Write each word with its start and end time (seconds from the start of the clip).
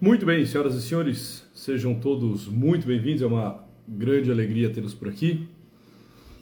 Muito 0.00 0.24
bem, 0.24 0.46
senhoras 0.46 0.76
e 0.76 0.82
senhores, 0.82 1.44
sejam 1.52 1.92
todos 1.92 2.46
muito 2.46 2.86
bem-vindos. 2.86 3.20
É 3.20 3.26
uma 3.26 3.64
grande 3.88 4.30
alegria 4.30 4.70
tê-los 4.70 4.94
por 4.94 5.08
aqui. 5.08 5.48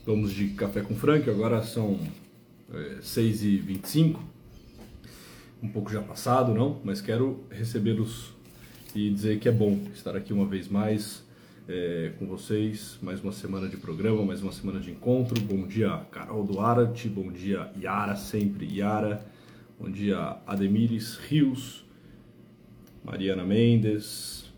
Vamos 0.04 0.34
de 0.34 0.48
café 0.48 0.82
com 0.82 0.94
Frank, 0.94 1.30
agora 1.30 1.62
são 1.62 1.98
é, 2.70 2.98
6h25, 3.00 4.18
um 5.62 5.68
pouco 5.68 5.90
já 5.90 6.02
passado, 6.02 6.52
não? 6.52 6.82
Mas 6.84 7.00
quero 7.00 7.46
recebê-los 7.50 8.34
e 8.94 9.08
dizer 9.08 9.38
que 9.38 9.48
é 9.48 9.52
bom 9.52 9.80
estar 9.94 10.14
aqui 10.14 10.34
uma 10.34 10.44
vez 10.44 10.68
mais 10.68 11.24
é, 11.66 12.12
com 12.18 12.26
vocês. 12.26 12.98
Mais 13.00 13.22
uma 13.22 13.32
semana 13.32 13.68
de 13.68 13.78
programa, 13.78 14.22
mais 14.22 14.42
uma 14.42 14.52
semana 14.52 14.80
de 14.80 14.90
encontro. 14.90 15.40
Bom 15.40 15.66
dia, 15.66 15.96
Carol 16.12 16.44
Duarte, 16.44 17.08
bom 17.08 17.32
dia, 17.32 17.70
Yara, 17.80 18.16
sempre 18.16 18.66
Yara. 18.70 19.26
Bom 19.80 19.90
dia, 19.90 20.36
Ademires 20.46 21.16
Rios. 21.16 21.85
Mariana 23.06 23.44
Mendes, 23.44 24.52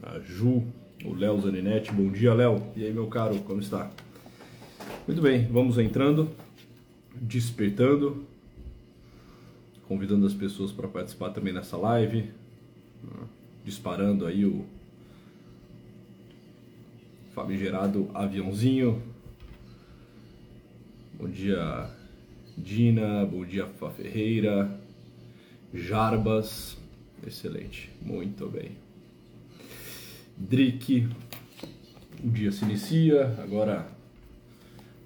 a 0.00 0.20
Ju, 0.20 0.62
o 1.04 1.12
Léo 1.12 1.40
Zaninetti. 1.40 1.90
Bom 1.90 2.08
dia, 2.08 2.32
Léo. 2.32 2.62
E 2.76 2.84
aí, 2.84 2.92
meu 2.92 3.08
caro, 3.08 3.36
como 3.40 3.60
está? 3.60 3.90
Muito 5.08 5.20
bem, 5.20 5.48
vamos 5.48 5.76
entrando, 5.76 6.30
despertando, 7.12 8.24
convidando 9.88 10.24
as 10.24 10.32
pessoas 10.32 10.70
para 10.70 10.86
participar 10.86 11.30
também 11.30 11.52
nessa 11.52 11.76
live, 11.76 12.30
né? 13.02 13.26
disparando 13.64 14.24
aí 14.24 14.46
o 14.46 14.64
famigerado 17.34 18.08
aviãozinho. 18.14 19.02
Bom 21.14 21.28
dia, 21.28 21.90
Dina. 22.56 23.26
Bom 23.26 23.44
dia, 23.44 23.66
Fá 23.66 23.90
Ferreira. 23.90 24.78
Jarbas. 25.74 26.83
Excelente, 27.26 27.90
muito 28.02 28.48
bem. 28.48 28.72
Drick, 30.36 31.08
o 32.22 32.28
dia 32.28 32.52
se 32.52 32.64
inicia, 32.64 33.34
agora 33.38 33.88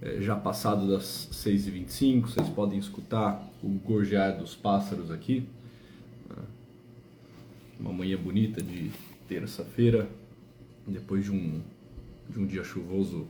é, 0.02 0.20
já 0.20 0.34
passado 0.34 0.88
das 0.88 1.28
6h25, 1.32 2.22
vocês 2.22 2.48
podem 2.48 2.78
escutar 2.78 3.48
o 3.62 3.68
gorjear 3.68 4.36
dos 4.36 4.54
pássaros 4.54 5.10
aqui. 5.10 5.46
Uma 7.78 7.92
manhã 7.92 8.16
bonita 8.16 8.60
de 8.60 8.90
terça-feira, 9.28 10.08
depois 10.86 11.24
de 11.24 11.30
um, 11.30 11.60
de 12.28 12.40
um 12.40 12.46
dia 12.46 12.64
chuvoso 12.64 13.28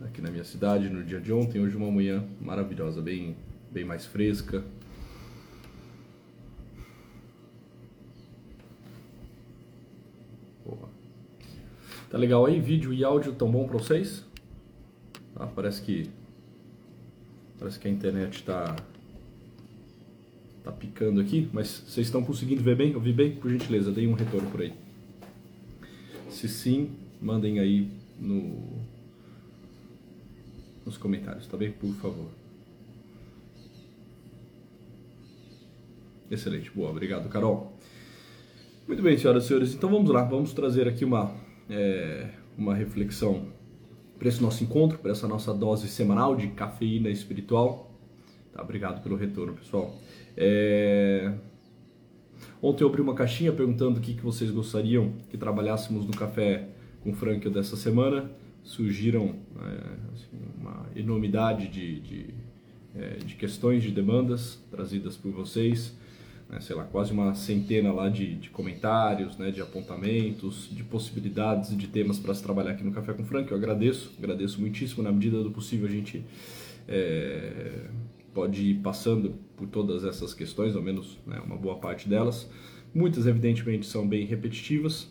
aqui 0.00 0.20
na 0.20 0.30
minha 0.30 0.42
cidade 0.42 0.88
no 0.88 1.04
dia 1.04 1.20
de 1.20 1.32
ontem, 1.32 1.60
hoje 1.60 1.76
uma 1.76 1.90
manhã 1.90 2.24
maravilhosa, 2.40 3.00
bem, 3.00 3.36
bem 3.70 3.84
mais 3.84 4.04
fresca, 4.04 4.64
Tá 12.12 12.18
legal 12.18 12.44
aí? 12.44 12.60
Vídeo 12.60 12.92
e 12.92 13.02
áudio 13.02 13.32
tão 13.32 13.50
bom 13.50 13.66
para 13.66 13.78
vocês? 13.78 14.22
Ah, 15.34 15.46
parece 15.46 15.80
que 15.80 16.10
parece 17.58 17.78
que 17.78 17.88
a 17.88 17.90
internet 17.90 18.42
tá 18.42 18.76
tá 20.62 20.70
picando 20.70 21.22
aqui, 21.22 21.48
mas 21.54 21.68
vocês 21.68 22.08
estão 22.08 22.22
conseguindo 22.22 22.62
ver 22.62 22.76
bem? 22.76 22.94
Ouvir 22.94 23.14
bem? 23.14 23.34
Por 23.34 23.50
gentileza, 23.50 23.90
deem 23.90 24.08
um 24.08 24.12
retorno 24.12 24.50
por 24.50 24.60
aí. 24.60 24.74
Se 26.28 26.50
sim, 26.50 26.90
mandem 27.18 27.58
aí 27.58 27.88
no 28.20 28.62
nos 30.84 30.98
comentários, 30.98 31.46
tá 31.46 31.56
bem? 31.56 31.72
Por 31.72 31.94
favor. 31.94 32.28
Excelente, 36.30 36.70
boa, 36.72 36.90
obrigado, 36.90 37.26
Carol. 37.30 37.72
Muito 38.86 39.02
bem, 39.02 39.16
senhoras 39.16 39.44
e 39.44 39.48
senhores, 39.48 39.72
então 39.72 39.88
vamos 39.88 40.10
lá, 40.10 40.24
vamos 40.24 40.52
trazer 40.52 40.86
aqui 40.86 41.06
uma 41.06 41.40
é, 41.68 42.28
uma 42.56 42.74
reflexão 42.74 43.46
para 44.18 44.28
esse 44.28 44.40
nosso 44.40 44.62
encontro, 44.62 44.98
para 44.98 45.10
essa 45.10 45.26
nossa 45.26 45.52
dose 45.52 45.88
semanal 45.88 46.36
de 46.36 46.48
cafeína 46.48 47.10
espiritual. 47.10 47.90
Tá, 48.52 48.62
obrigado 48.62 49.02
pelo 49.02 49.16
retorno, 49.16 49.54
pessoal. 49.54 49.94
É... 50.36 51.32
Ontem 52.60 52.84
eu 52.84 52.88
abri 52.88 53.00
uma 53.00 53.14
caixinha 53.14 53.52
perguntando 53.52 53.98
o 53.98 54.02
que, 54.02 54.14
que 54.14 54.22
vocês 54.22 54.50
gostariam 54.50 55.12
que 55.30 55.36
trabalhássemos 55.36 56.06
no 56.06 56.12
café 56.12 56.68
com 57.02 57.12
Frank 57.12 57.48
dessa 57.50 57.76
semana. 57.76 58.30
Surgiram 58.62 59.34
é, 59.60 60.12
assim, 60.12 60.28
uma 60.60 60.86
enormidade 60.94 61.66
de, 61.66 62.00
de, 62.00 62.26
é, 62.94 63.16
de 63.16 63.34
questões, 63.34 63.82
de 63.82 63.90
demandas 63.90 64.62
trazidas 64.70 65.16
por 65.16 65.32
vocês 65.32 65.96
né, 66.52 66.60
sei 66.60 66.76
lá, 66.76 66.84
quase 66.84 67.12
uma 67.12 67.34
centena 67.34 67.90
lá 67.90 68.10
de, 68.10 68.34
de 68.34 68.50
comentários, 68.50 69.38
né, 69.38 69.50
de 69.50 69.62
apontamentos, 69.62 70.68
de 70.70 70.84
possibilidades 70.84 71.74
de 71.74 71.86
temas 71.86 72.18
para 72.18 72.34
se 72.34 72.42
trabalhar 72.42 72.72
aqui 72.72 72.84
no 72.84 72.92
Café 72.92 73.14
com 73.14 73.24
Frank. 73.24 73.50
Eu 73.50 73.56
agradeço, 73.56 74.12
agradeço 74.18 74.60
muitíssimo. 74.60 75.02
Na 75.02 75.10
medida 75.10 75.42
do 75.42 75.50
possível, 75.50 75.88
a 75.88 75.90
gente 75.90 76.22
é, 76.86 77.86
pode 78.34 78.62
ir 78.62 78.74
passando 78.80 79.34
por 79.56 79.66
todas 79.66 80.04
essas 80.04 80.34
questões, 80.34 80.76
ao 80.76 80.82
menos 80.82 81.18
né, 81.26 81.40
uma 81.40 81.56
boa 81.56 81.76
parte 81.76 82.06
delas. 82.06 82.50
Muitas, 82.94 83.26
evidentemente, 83.26 83.86
são 83.86 84.06
bem 84.06 84.26
repetitivas. 84.26 85.08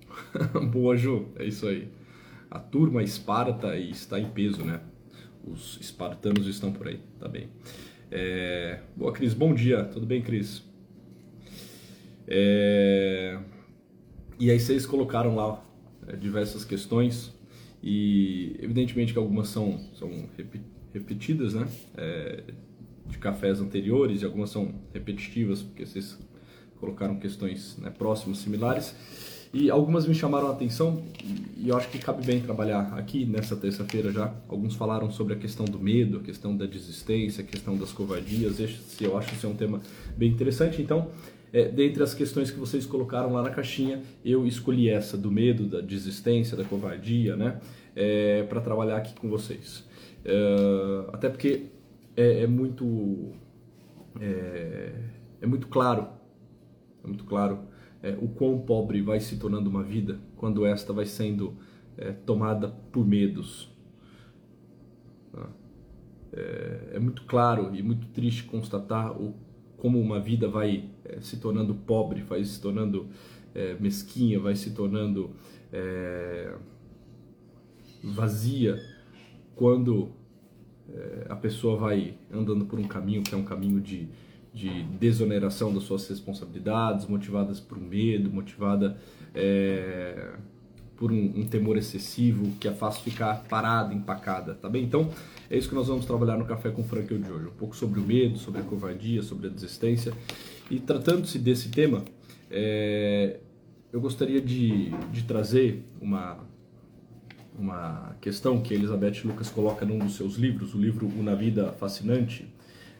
boa, 0.72 0.96
Ju, 0.96 1.26
é 1.36 1.44
isso 1.44 1.68
aí. 1.68 1.86
A 2.50 2.58
turma 2.58 3.02
Esparta 3.02 3.76
está 3.76 4.18
em 4.18 4.30
peso, 4.30 4.64
né? 4.64 4.80
Os 5.44 5.78
espartanos 5.82 6.46
estão 6.46 6.72
por 6.72 6.88
aí, 6.88 6.98
tá 7.20 7.28
bem. 7.28 7.48
É... 8.10 8.80
Boa, 8.96 9.12
Cris, 9.12 9.34
bom 9.34 9.54
dia. 9.54 9.84
Tudo 9.84 10.06
bem, 10.06 10.22
Cris? 10.22 10.62
É... 12.26 13.38
E 14.38 14.50
aí 14.50 14.60
vocês 14.60 14.84
colocaram 14.84 15.34
lá 15.34 15.64
é, 16.06 16.14
diversas 16.14 16.64
questões 16.64 17.32
e 17.82 18.56
evidentemente 18.60 19.12
que 19.12 19.18
algumas 19.18 19.48
são, 19.48 19.78
são 19.94 20.28
repetidas, 20.92 21.54
né? 21.54 21.66
É, 21.96 22.42
de 23.06 23.18
cafés 23.18 23.60
anteriores 23.60 24.22
e 24.22 24.24
algumas 24.24 24.50
são 24.50 24.74
repetitivas 24.92 25.62
porque 25.62 25.86
vocês 25.86 26.18
colocaram 26.78 27.18
questões 27.18 27.78
né, 27.78 27.90
próximas, 27.90 28.38
similares. 28.38 28.94
E 29.58 29.70
algumas 29.70 30.06
me 30.06 30.14
chamaram 30.14 30.48
a 30.48 30.50
atenção 30.50 31.02
e 31.56 31.70
eu 31.70 31.76
acho 31.78 31.88
que 31.88 31.98
cabe 31.98 32.22
bem 32.22 32.42
trabalhar 32.42 32.92
aqui 32.92 33.24
nessa 33.24 33.56
terça-feira 33.56 34.12
já. 34.12 34.30
Alguns 34.50 34.74
falaram 34.74 35.10
sobre 35.10 35.32
a 35.32 35.36
questão 35.36 35.64
do 35.64 35.78
medo, 35.78 36.18
a 36.18 36.20
questão 36.20 36.54
da 36.54 36.66
desistência, 36.66 37.42
a 37.42 37.46
questão 37.46 37.74
das 37.74 37.90
covardias. 37.90 38.60
Esse, 38.60 39.02
eu 39.02 39.16
acho 39.16 39.34
que 39.34 39.46
é 39.46 39.48
um 39.48 39.56
tema 39.56 39.80
bem 40.14 40.30
interessante. 40.30 40.82
Então, 40.82 41.08
é, 41.54 41.70
dentre 41.70 42.02
as 42.02 42.12
questões 42.12 42.50
que 42.50 42.58
vocês 42.58 42.84
colocaram 42.84 43.32
lá 43.32 43.42
na 43.42 43.48
caixinha, 43.48 44.02
eu 44.22 44.46
escolhi 44.46 44.90
essa 44.90 45.16
do 45.16 45.30
medo, 45.30 45.64
da 45.64 45.80
desistência, 45.80 46.54
da 46.54 46.64
covardia, 46.64 47.34
né? 47.34 47.58
É, 47.94 48.42
para 48.42 48.60
trabalhar 48.60 48.98
aqui 48.98 49.14
com 49.18 49.30
vocês. 49.30 49.84
É, 50.22 51.06
até 51.14 51.30
porque 51.30 51.68
é, 52.14 52.42
é 52.42 52.46
muito 52.46 53.32
é, 54.20 54.92
é 55.40 55.46
muito 55.46 55.66
claro, 55.66 56.08
é 57.02 57.06
muito 57.06 57.24
claro 57.24 57.74
é, 58.02 58.16
o 58.20 58.28
quão 58.28 58.58
pobre 58.60 59.00
vai 59.02 59.20
se 59.20 59.36
tornando 59.36 59.68
uma 59.68 59.82
vida 59.82 60.18
quando 60.36 60.64
esta 60.64 60.92
vai 60.92 61.06
sendo 61.06 61.56
é, 61.96 62.12
tomada 62.12 62.68
por 62.68 63.06
medos. 63.06 63.70
Tá? 65.32 65.48
É, 66.32 66.90
é, 66.94 66.98
muito 66.98 67.22
claro 67.24 67.74
e 67.74 67.82
muito 67.82 68.06
triste 68.08 68.44
constatar 68.44 69.12
o, 69.12 69.34
como 69.76 70.00
uma 70.00 70.20
vida 70.20 70.48
vai 70.48 70.90
é, 71.04 71.20
se 71.20 71.38
tornando 71.38 71.74
pobre, 71.74 72.22
vai 72.22 72.44
se 72.44 72.60
tornando 72.60 73.08
é, 73.54 73.74
mesquinha, 73.80 74.38
vai 74.38 74.54
se 74.54 74.72
tornando 74.72 75.30
é, 75.72 76.54
vazia 78.02 78.78
quando 79.54 80.10
a 81.28 81.34
pessoa 81.34 81.76
vai 81.76 82.16
andando 82.30 82.64
por 82.64 82.78
um 82.78 82.84
caminho 82.84 83.24
que 83.24 83.34
é 83.34 83.36
um 83.36 83.44
caminho 83.44 83.80
de 83.80 84.08
de 84.56 84.84
desoneração 84.84 85.72
das 85.72 85.82
suas 85.82 86.08
responsabilidades, 86.08 87.06
motivadas 87.06 87.60
por 87.60 87.78
medo, 87.78 88.30
motivada 88.30 88.96
é, 89.34 90.32
por 90.96 91.12
um, 91.12 91.40
um, 91.40 91.46
temor 91.46 91.76
excessivo 91.76 92.52
que 92.58 92.66
a 92.66 92.72
faz 92.72 92.96
ficar 92.96 93.44
parada, 93.50 93.92
empacada, 93.92 94.54
tá 94.54 94.66
bem? 94.66 94.82
Então, 94.82 95.10
é 95.50 95.58
isso 95.58 95.68
que 95.68 95.74
nós 95.74 95.88
vamos 95.88 96.06
trabalhar 96.06 96.38
no 96.38 96.46
Café 96.46 96.70
com 96.70 96.82
Frank 96.82 97.06
de 97.06 97.30
hoje, 97.30 97.48
um 97.48 97.50
pouco 97.50 97.76
sobre 97.76 98.00
o 98.00 98.02
medo, 98.02 98.38
sobre 98.38 98.62
a 98.62 98.64
covardia, 98.64 99.22
sobre 99.22 99.48
a 99.48 99.50
desistência. 99.50 100.14
E 100.70 100.80
tratando-se 100.80 101.38
desse 101.38 101.68
tema, 101.68 102.02
é, 102.50 103.38
eu 103.92 104.00
gostaria 104.00 104.40
de, 104.40 104.88
de 105.12 105.24
trazer 105.24 105.84
uma, 106.00 106.38
uma 107.58 108.16
questão 108.22 108.62
que 108.62 108.72
Elizabeth 108.72 109.20
Lucas 109.22 109.50
coloca 109.50 109.84
num 109.84 109.98
dos 109.98 110.16
seus 110.16 110.36
livros, 110.36 110.74
o 110.74 110.78
livro 110.78 111.06
Uma 111.06 111.36
Vida 111.36 111.72
Fascinante, 111.72 112.55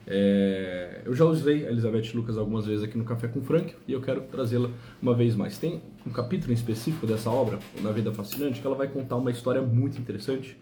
é, 0.06 1.02
eu 1.04 1.14
já 1.14 1.24
usei 1.24 1.66
a 1.66 1.70
Elizabeth 1.70 2.12
Lucas 2.14 2.38
algumas 2.38 2.66
vezes 2.66 2.84
aqui 2.84 2.96
no 2.96 3.04
Café 3.04 3.28
com 3.28 3.42
Frank 3.42 3.74
e 3.88 3.92
eu 3.92 4.00
quero 4.00 4.22
trazê-la 4.22 4.70
uma 5.02 5.14
vez 5.14 5.34
mais. 5.34 5.58
Tem 5.58 5.82
um 6.06 6.10
capítulo 6.10 6.52
em 6.52 6.54
específico 6.54 7.06
dessa 7.06 7.30
obra, 7.30 7.58
Na 7.82 7.90
Vida 7.90 8.12
Fascinante, 8.12 8.60
que 8.60 8.66
ela 8.66 8.76
vai 8.76 8.88
contar 8.88 9.16
uma 9.16 9.30
história 9.30 9.60
muito 9.60 9.98
interessante, 9.98 10.56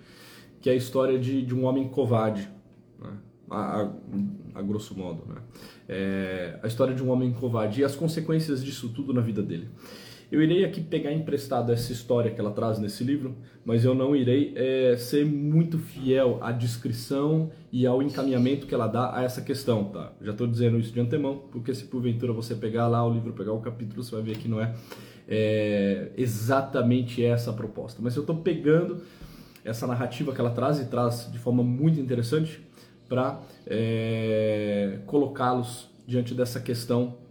que 0.61 0.70
é 0.70 0.73
a 0.73 0.76
história 0.76 1.19
de, 1.19 1.43
de 1.43 1.55
um 1.55 1.64
homem 1.64 1.88
covarde. 1.88 2.49
Né? 3.00 3.11
a, 3.50 3.82
a, 3.82 3.91
a 4.55 4.62
grosso 4.62 4.96
modo, 4.96 5.25
né? 5.26 5.41
É, 5.88 6.58
a 6.62 6.67
história 6.67 6.94
de 6.94 7.02
um 7.02 7.11
homem 7.11 7.32
covarde 7.32 7.81
e 7.81 7.85
as 7.85 7.94
consequências 7.94 8.64
disso 8.64 8.88
tudo 8.88 9.12
na 9.12 9.20
vida 9.20 9.43
dele. 9.43 9.69
Eu 10.35 10.43
irei 10.43 10.65
aqui 10.65 10.81
pegar 10.81 11.13
emprestado 11.13 11.71
essa 11.71 11.93
história 11.93 12.29
que 12.29 12.41
ela 12.41 12.51
traz 12.51 12.81
nesse 12.81 13.05
livro, 13.05 13.37
mas 13.65 13.85
eu 13.85 13.95
não 13.95 14.17
irei 14.17 14.53
é, 14.57 14.97
ser 14.97 15.25
muito 15.25 15.79
fiel 15.79 16.41
à 16.43 16.51
descrição 16.51 17.53
e 17.71 17.87
ao 17.87 18.03
encaminhamento 18.03 18.67
que 18.67 18.75
ela 18.75 18.89
dá 18.89 19.17
a 19.17 19.23
essa 19.23 19.41
questão, 19.41 19.85
tá? 19.85 20.13
Já 20.21 20.33
estou 20.33 20.49
dizendo 20.49 20.77
isso 20.77 20.91
de 20.93 20.99
antemão, 20.99 21.45
porque 21.53 21.73
se 21.73 21.85
porventura 21.85 22.33
você 22.33 22.53
pegar 22.57 22.89
lá 22.89 23.07
o 23.07 23.15
livro, 23.15 23.33
pegar 23.33 23.53
o 23.53 23.61
capítulo, 23.61 24.03
você 24.03 24.13
vai 24.13 24.25
ver 24.25 24.37
que 24.37 24.49
não 24.49 24.61
é, 24.61 24.75
é 25.29 26.11
exatamente 26.17 27.25
essa 27.25 27.53
a 27.53 27.55
proposta. 27.55 28.01
Mas 28.03 28.17
eu 28.17 28.23
estou 28.23 28.35
pegando 28.35 29.03
essa 29.65 29.87
narrativa 29.87 30.33
que 30.33 30.41
ela 30.41 30.51
traz 30.51 30.81
e 30.81 30.87
traz 30.87 31.31
de 31.31 31.39
forma 31.39 31.63
muito 31.63 32.01
interessante 32.01 32.61
para 33.09 33.41
é, 33.69 34.99
colocá-los 35.07 35.89
diante 36.05 36.35
dessa 36.35 36.59
questão, 36.59 37.23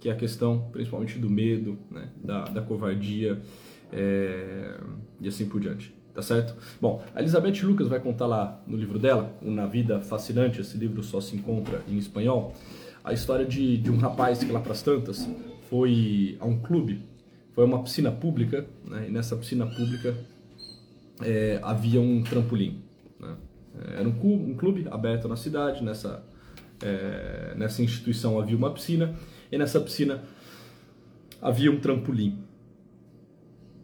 que 0.00 0.08
é 0.08 0.12
a 0.12 0.16
questão 0.16 0.68
principalmente 0.72 1.18
do 1.18 1.28
medo, 1.28 1.78
né, 1.90 2.08
da, 2.24 2.44
da 2.44 2.62
covardia 2.62 3.40
é, 3.92 4.80
e 5.20 5.28
assim 5.28 5.46
por 5.46 5.60
diante. 5.60 5.94
Tá 6.12 6.22
certo? 6.22 6.56
Bom, 6.80 7.04
a 7.14 7.20
Elizabeth 7.20 7.62
Lucas 7.62 7.86
vai 7.86 8.00
contar 8.00 8.26
lá 8.26 8.60
no 8.66 8.76
livro 8.76 8.98
dela, 8.98 9.32
Na 9.40 9.66
Vida 9.66 10.00
Fascinante, 10.00 10.60
esse 10.60 10.76
livro 10.76 11.02
só 11.04 11.20
se 11.20 11.36
encontra 11.36 11.82
em 11.88 11.96
espanhol, 11.98 12.52
a 13.04 13.12
história 13.12 13.46
de, 13.46 13.76
de 13.76 13.90
um 13.90 13.96
rapaz 13.96 14.42
que 14.42 14.50
lá 14.50 14.60
para 14.60 14.72
as 14.72 14.82
tantas 14.82 15.28
foi 15.68 16.36
a 16.40 16.46
um 16.46 16.58
clube, 16.58 17.02
foi 17.54 17.64
uma 17.64 17.82
piscina 17.82 18.10
pública, 18.10 18.66
né, 18.84 19.06
e 19.08 19.12
nessa 19.12 19.36
piscina 19.36 19.66
pública 19.66 20.16
é, 21.22 21.60
havia 21.62 22.00
um 22.00 22.22
trampolim. 22.22 22.82
Né? 23.18 23.36
Era 23.96 24.08
um 24.08 24.12
clube, 24.12 24.50
um 24.50 24.56
clube, 24.56 24.86
aberto 24.90 25.28
na 25.28 25.36
cidade, 25.36 25.82
nessa, 25.82 26.24
é, 26.82 27.54
nessa 27.56 27.82
instituição 27.82 28.38
havia 28.38 28.56
uma 28.56 28.70
piscina, 28.70 29.14
e 29.50 29.58
nessa 29.58 29.80
piscina 29.80 30.22
havia 31.40 31.70
um 31.70 31.80
trampolim. 31.80 32.38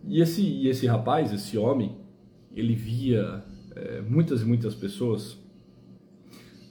E 0.07 0.21
esse, 0.21 0.43
e 0.43 0.69
esse 0.69 0.87
rapaz, 0.87 1.33
esse 1.33 1.59
homem, 1.59 1.97
ele 2.55 2.75
via 2.75 3.43
é, 3.75 4.01
muitas 4.01 4.43
e 4.43 4.45
muitas 4.45 4.75
pessoas 4.75 5.39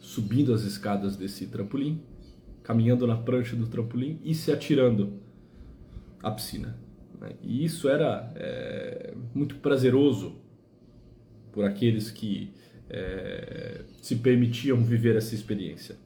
subindo 0.01 0.53
as 0.53 0.63
escadas 0.63 1.17
desse 1.17 1.47
trampolim, 1.47 2.01
caminhando 2.63 3.05
na 3.05 3.17
prancha 3.17 3.55
do 3.55 3.67
trampolim 3.67 4.19
e 4.23 4.33
se 4.33 4.51
atirando 4.51 5.19
à 6.23 6.31
piscina. 6.31 6.77
Né? 7.19 7.35
E 7.41 7.65
isso 7.65 7.89
era 7.89 8.31
é, 8.35 9.13
muito 9.33 9.55
prazeroso 9.57 10.37
por 11.51 11.65
aqueles 11.65 12.09
que 12.09 12.53
é, 12.89 13.83
se 14.01 14.15
permitiam 14.15 14.83
viver 14.83 15.15
essa 15.15 15.35
experiência. 15.35 15.97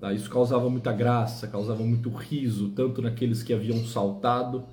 Tá? 0.00 0.12
Isso 0.12 0.30
causava 0.30 0.68
muita 0.70 0.92
graça, 0.92 1.48
causava 1.48 1.82
muito 1.82 2.10
riso, 2.10 2.70
tanto 2.70 3.02
naqueles 3.02 3.42
que 3.42 3.52
haviam 3.52 3.84
saltado, 3.84 4.64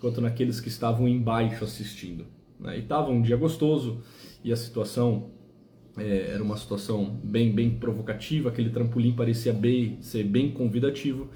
quanto 0.00 0.20
naqueles 0.20 0.60
que 0.60 0.68
estavam 0.68 1.08
embaixo 1.08 1.64
assistindo. 1.64 2.26
Né? 2.60 2.78
E 2.78 2.80
estava 2.80 3.10
um 3.10 3.22
dia 3.22 3.36
gostoso 3.36 4.02
e 4.44 4.52
a 4.52 4.56
situação 4.56 5.30
é, 5.96 6.32
era 6.32 6.42
uma 6.42 6.56
situação 6.56 7.18
bem, 7.24 7.52
bem 7.52 7.70
provocativa, 7.70 8.50
aquele 8.50 8.70
trampolim 8.70 9.12
parecia 9.12 9.52
bem, 9.52 9.98
ser 10.00 10.24
bem 10.24 10.50
convidativo. 10.50 11.28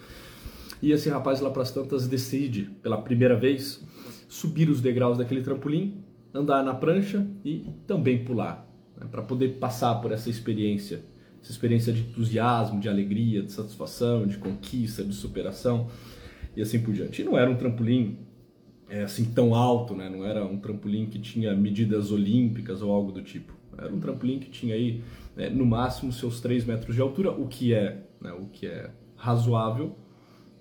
E 0.83 0.93
esse 0.93 1.09
rapaz 1.09 1.41
lá 1.41 1.51
para 1.51 1.63
as 1.63 1.71
tantas 1.71 2.07
decide, 2.07 2.71
pela 2.83 3.01
primeira 3.01 3.37
vez, 3.37 3.83
subir 4.29 4.69
os 4.69 4.81
degraus 4.81 5.19
daquele 5.19 5.43
trampolim, 5.43 6.03
andar 6.33 6.63
na 6.63 6.75
prancha 6.75 7.27
e 7.45 7.67
também 7.87 8.25
pular 8.25 8.67
né, 8.97 9.07
para 9.11 9.23
poder 9.23 9.59
passar 9.59 9.97
por 9.97 10.13
essa 10.13 10.31
experiência, 10.31 11.03
essa 11.43 11.51
experiência 11.51 11.93
de 11.93 12.03
entusiasmo, 12.03 12.81
de 12.81 12.89
alegria, 12.89 13.43
de 13.43 13.53
satisfação, 13.53 14.27
de 14.27 14.39
conquista, 14.39 15.03
de 15.03 15.15
superação 15.15 15.89
e 16.57 16.63
assim 16.63 16.81
por 16.81 16.93
diante. 16.93 17.23
E 17.23 17.25
não 17.25 17.37
era 17.37 17.51
um 17.51 17.57
trampolim 17.57 18.19
é, 18.89 19.03
assim 19.03 19.25
tão 19.25 19.55
alto, 19.55 19.95
né? 19.95 20.09
não 20.09 20.25
era 20.25 20.45
um 20.45 20.59
trampolim 20.59 21.07
que 21.07 21.19
tinha 21.19 21.55
medidas 21.55 22.11
olímpicas 22.11 22.83
ou 22.83 22.93
algo 22.93 23.13
do 23.13 23.23
tipo. 23.23 23.55
Era 23.79 23.95
um 23.95 24.01
trampolim 24.01 24.39
que 24.39 24.51
tinha 24.51 24.75
aí 24.75 25.03
né, 25.37 25.49
no 25.49 25.65
máximo 25.65 26.13
seus 26.13 26.41
3 26.41 26.65
metros 26.65 26.95
de 26.95 27.01
altura, 27.01 27.31
o 27.31 27.47
que 27.47 27.73
é, 27.73 28.03
né, 28.21 28.33
o 28.33 28.47
que 28.47 28.67
é 28.67 28.91
razoável, 29.17 29.97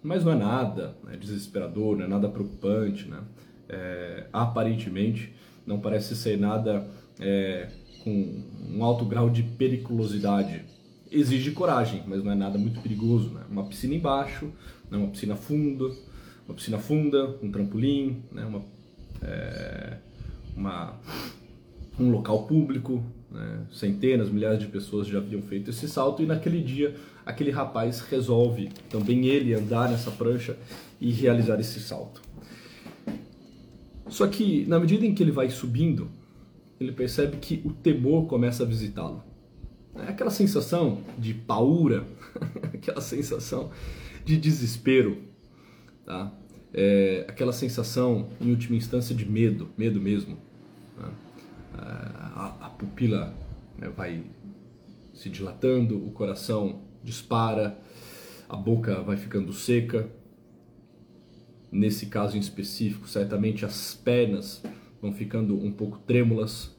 mas 0.02 0.24
não 0.24 0.32
é 0.32 0.36
nada 0.36 0.96
né, 1.04 1.18
desesperador, 1.18 1.98
não 1.98 2.06
é 2.06 2.08
nada 2.08 2.30
preocupante, 2.30 3.08
né? 3.08 3.22
É, 3.68 4.28
aparentemente 4.34 5.34
não 5.66 5.80
parece 5.80 6.16
ser 6.16 6.40
nada 6.40 6.88
é, 7.20 7.68
com 8.10 8.44
um 8.76 8.84
alto 8.84 9.06
grau 9.06 9.30
de 9.30 9.44
periculosidade. 9.44 10.64
Exige 11.12 11.52
coragem, 11.52 12.04
mas 12.08 12.24
não 12.24 12.32
é 12.32 12.36
nada 12.36 12.58
muito 12.58 12.82
perigoso. 12.82 13.30
Né? 13.30 13.42
Uma 13.50 13.66
piscina 13.66 13.94
embaixo, 13.94 14.52
né? 14.90 14.98
uma 14.98 15.08
piscina 15.08 15.36
funda, 15.36 15.92
uma 16.48 16.56
piscina 16.56 16.78
funda, 16.80 17.36
um 17.42 17.52
trampolim, 17.52 18.24
né? 18.32 18.46
uma, 18.46 18.62
é, 19.22 19.98
uma, 20.56 21.00
um 22.00 22.10
local 22.10 22.44
público, 22.44 23.04
né? 23.32 23.66
centenas, 23.72 24.30
milhares 24.30 24.60
de 24.60 24.68
pessoas 24.68 25.08
já 25.08 25.20
haviam 25.20 25.42
feito 25.42 25.70
esse 25.70 25.88
salto 25.88 26.24
e 26.24 26.26
naquele 26.26 26.62
dia 26.62 26.96
aquele 27.26 27.52
rapaz 27.52 28.02
resolve 28.02 28.70
também 28.90 29.28
ele 29.28 29.54
andar 29.54 29.90
nessa 29.90 30.10
prancha 30.10 30.58
e 31.00 31.12
realizar 31.12 31.60
esse 31.60 31.80
salto. 31.80 32.22
Só 34.08 34.26
que 34.28 34.66
na 34.68 34.80
medida 34.80 35.06
em 35.06 35.14
que 35.14 35.22
ele 35.22 35.32
vai 35.32 35.50
subindo, 35.50 36.10
ele 36.80 36.92
percebe 36.92 37.38
que 37.38 37.62
o 37.66 37.74
temor 37.74 38.28
começa 38.28 38.64
a 38.64 38.66
visitá-lo. 38.66 39.24
É 39.96 40.10
aquela 40.10 40.32
sensação 40.32 41.00
de 41.18 41.34
paura, 41.34 42.06
aquela 42.74 43.02
sensação 43.02 43.72
de 44.24 44.38
desespero, 44.38 45.18
tá? 46.06 46.34
É 46.74 47.26
aquela 47.28 47.52
sensação, 47.52 48.30
em 48.40 48.52
última 48.52 48.76
instância, 48.76 49.16
de 49.16 49.28
medo, 49.28 49.70
medo 49.78 50.00
mesmo. 50.00 50.38
Né? 50.98 51.12
A, 51.74 52.58
a, 52.62 52.70
pupila 52.70 53.34
né, 53.78 53.90
vai 53.90 54.24
se 55.14 55.30
dilatando, 55.30 55.98
o 55.98 56.12
coração 56.12 56.82
dispara, 57.04 57.78
a 58.48 58.56
boca 58.56 59.02
vai 59.02 59.18
ficando 59.18 59.52
seca. 59.52 60.10
Nesse 61.72 62.06
caso 62.06 62.38
em 62.38 62.40
específico, 62.40 63.08
certamente 63.08 63.66
as 63.66 63.96
pernas 63.96 64.62
vão 65.02 65.14
ficando 65.14 65.56
um 65.56 65.72
pouco 65.72 66.00
trêmulas, 66.00 66.76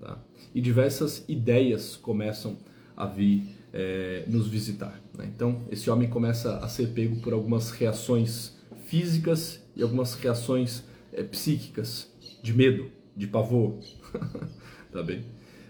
tá? 0.00 0.18
e 0.54 0.60
diversas 0.60 1.24
ideias 1.28 1.96
começam 1.96 2.56
a 2.96 3.06
vir 3.06 3.42
é, 3.72 4.24
nos 4.26 4.46
visitar. 4.46 5.00
Né? 5.16 5.30
Então, 5.34 5.62
esse 5.70 5.90
homem 5.90 6.08
começa 6.08 6.58
a 6.58 6.68
ser 6.68 6.88
pego 6.88 7.16
por 7.20 7.32
algumas 7.32 7.70
reações 7.70 8.56
físicas 8.86 9.62
e 9.74 9.82
algumas 9.82 10.14
reações 10.14 10.84
é, 11.12 11.22
psíquicas, 11.22 12.12
de 12.42 12.52
medo, 12.52 12.90
de 13.16 13.26
pavor, 13.26 13.78
tá 14.92 15.02
bem? 15.02 15.24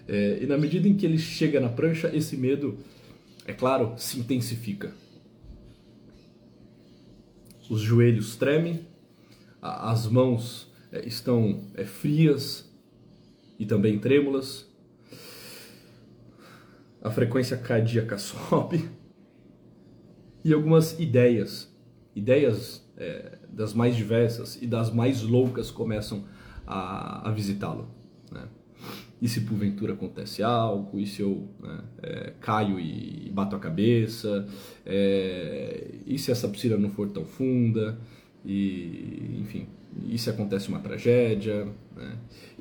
É, 0.06 0.38
e 0.42 0.46
na 0.46 0.58
medida 0.58 0.86
em 0.86 0.96
que 0.96 1.06
ele 1.06 1.18
chega 1.18 1.60
na 1.60 1.68
prancha, 1.68 2.14
esse 2.14 2.36
medo, 2.36 2.78
é 3.46 3.52
claro, 3.52 3.94
se 3.96 4.18
intensifica. 4.18 4.92
Os 7.70 7.80
joelhos 7.80 8.36
tremem, 8.36 8.86
as 9.62 10.06
mãos 10.06 10.70
estão 11.04 11.70
é, 11.74 11.84
frias 11.84 12.70
e 13.58 13.66
também 13.66 13.98
trêmulas. 13.98 14.68
A 17.02 17.10
frequência 17.10 17.56
cardíaca 17.56 18.16
sobe. 18.18 18.88
E 20.44 20.52
algumas 20.52 20.98
ideias, 20.98 21.74
ideias 22.14 22.86
é, 22.96 23.38
das 23.48 23.72
mais 23.72 23.96
diversas 23.96 24.60
e 24.60 24.66
das 24.66 24.92
mais 24.92 25.22
loucas 25.22 25.70
começam 25.70 26.24
a, 26.66 27.28
a 27.28 27.32
visitá-lo. 27.32 27.88
Né? 28.30 28.46
E 29.20 29.28
se 29.28 29.40
porventura 29.42 29.94
acontece 29.94 30.42
algo, 30.42 30.98
e 30.98 31.06
se 31.06 31.22
eu 31.22 31.48
né, 31.60 31.80
é, 32.02 32.32
caio 32.40 32.78
e, 32.78 33.30
bato 33.32 33.56
a 33.56 33.58
cabeça, 33.58 34.46
é, 34.84 35.94
e 36.04 36.18
se 36.18 36.30
essa 36.30 36.48
piscina 36.48 36.76
não 36.76 36.90
for 36.90 37.08
tão 37.08 37.24
funda, 37.24 37.98
e 38.44 39.38
enfim, 39.40 39.66
e 40.08 40.18
se 40.18 40.28
acontece 40.28 40.68
uma 40.68 40.80
tragédia, 40.80 41.66
né? 41.96 42.16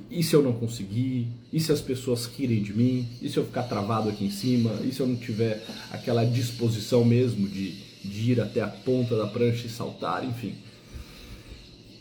e 0.10 0.24
se 0.24 0.36
eu 0.36 0.42
não 0.42 0.54
conseguir, 0.54 1.28
e 1.52 1.60
se 1.60 1.72
as 1.72 1.82
pessoas 1.82 2.26
rirem 2.26 2.62
de 2.62 2.74
mim, 2.74 3.08
e 3.22 3.30
se 3.30 3.38
eu 3.38 3.46
ficar 3.46 3.64
travado 3.64 4.10
aqui 4.10 4.26
em 4.26 4.30
cima, 4.30 4.72
e 4.84 4.92
se 4.92 5.00
eu 5.00 5.08
não 5.08 5.16
tiver 5.16 5.64
aquela 5.92 6.24
disposição 6.24 7.04
mesmo 7.04 7.48
de, 7.48 7.72
de 8.04 8.32
ir 8.32 8.42
até 8.42 8.62
a 8.62 8.68
ponta 8.68 9.18
da 9.18 9.28
prancha 9.28 9.68
e 9.68 9.70
saltar, 9.70 10.24
enfim. 10.24 10.56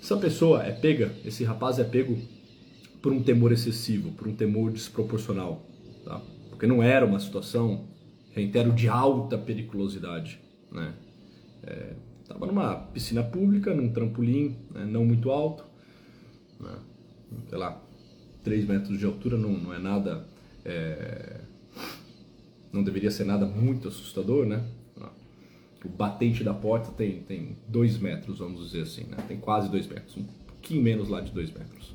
Essa 0.02 0.16
pessoa 0.16 0.62
é 0.62 0.72
pega, 0.72 1.12
esse 1.24 1.44
rapaz 1.44 1.78
é 1.78 1.84
pego 1.84 2.18
por 3.00 3.12
um 3.12 3.22
temor 3.22 3.52
excessivo, 3.52 4.12
por 4.12 4.28
um 4.28 4.34
temor 4.34 4.70
desproporcional, 4.70 5.66
tá? 6.04 6.20
porque 6.50 6.66
não 6.66 6.82
era 6.82 7.06
uma 7.06 7.18
situação, 7.18 7.88
reitero, 8.32 8.72
de 8.72 8.88
alta 8.88 9.38
periculosidade, 9.38 10.40
né? 10.70 10.94
É, 11.64 11.92
Estava 12.32 12.46
numa 12.46 12.74
piscina 12.74 13.22
pública, 13.22 13.74
num 13.74 13.92
trampolim 13.92 14.56
né, 14.72 14.84
não 14.84 15.04
muito 15.04 15.30
alto, 15.30 15.64
né, 16.58 16.74
sei 17.48 17.58
lá, 17.58 17.80
3 18.42 18.66
metros 18.66 18.98
de 18.98 19.04
altura 19.04 19.36
não, 19.36 19.52
não 19.52 19.74
é 19.74 19.78
nada 19.78 20.26
é, 20.64 21.40
não 22.72 22.82
deveria 22.82 23.10
ser 23.10 23.24
nada 23.24 23.44
muito 23.46 23.88
assustador, 23.88 24.46
né? 24.46 24.64
O 25.84 25.88
batente 25.88 26.44
da 26.44 26.54
porta 26.54 26.92
tem, 26.92 27.22
tem 27.22 27.56
dois 27.66 27.98
metros, 27.98 28.38
vamos 28.38 28.66
dizer 28.66 28.82
assim, 28.82 29.02
né? 29.04 29.16
Tem 29.26 29.36
quase 29.36 29.68
dois 29.68 29.86
metros, 29.86 30.16
um 30.16 30.22
pouquinho 30.46 30.80
menos 30.80 31.08
lá 31.08 31.20
de 31.20 31.32
dois 31.32 31.52
metros. 31.52 31.94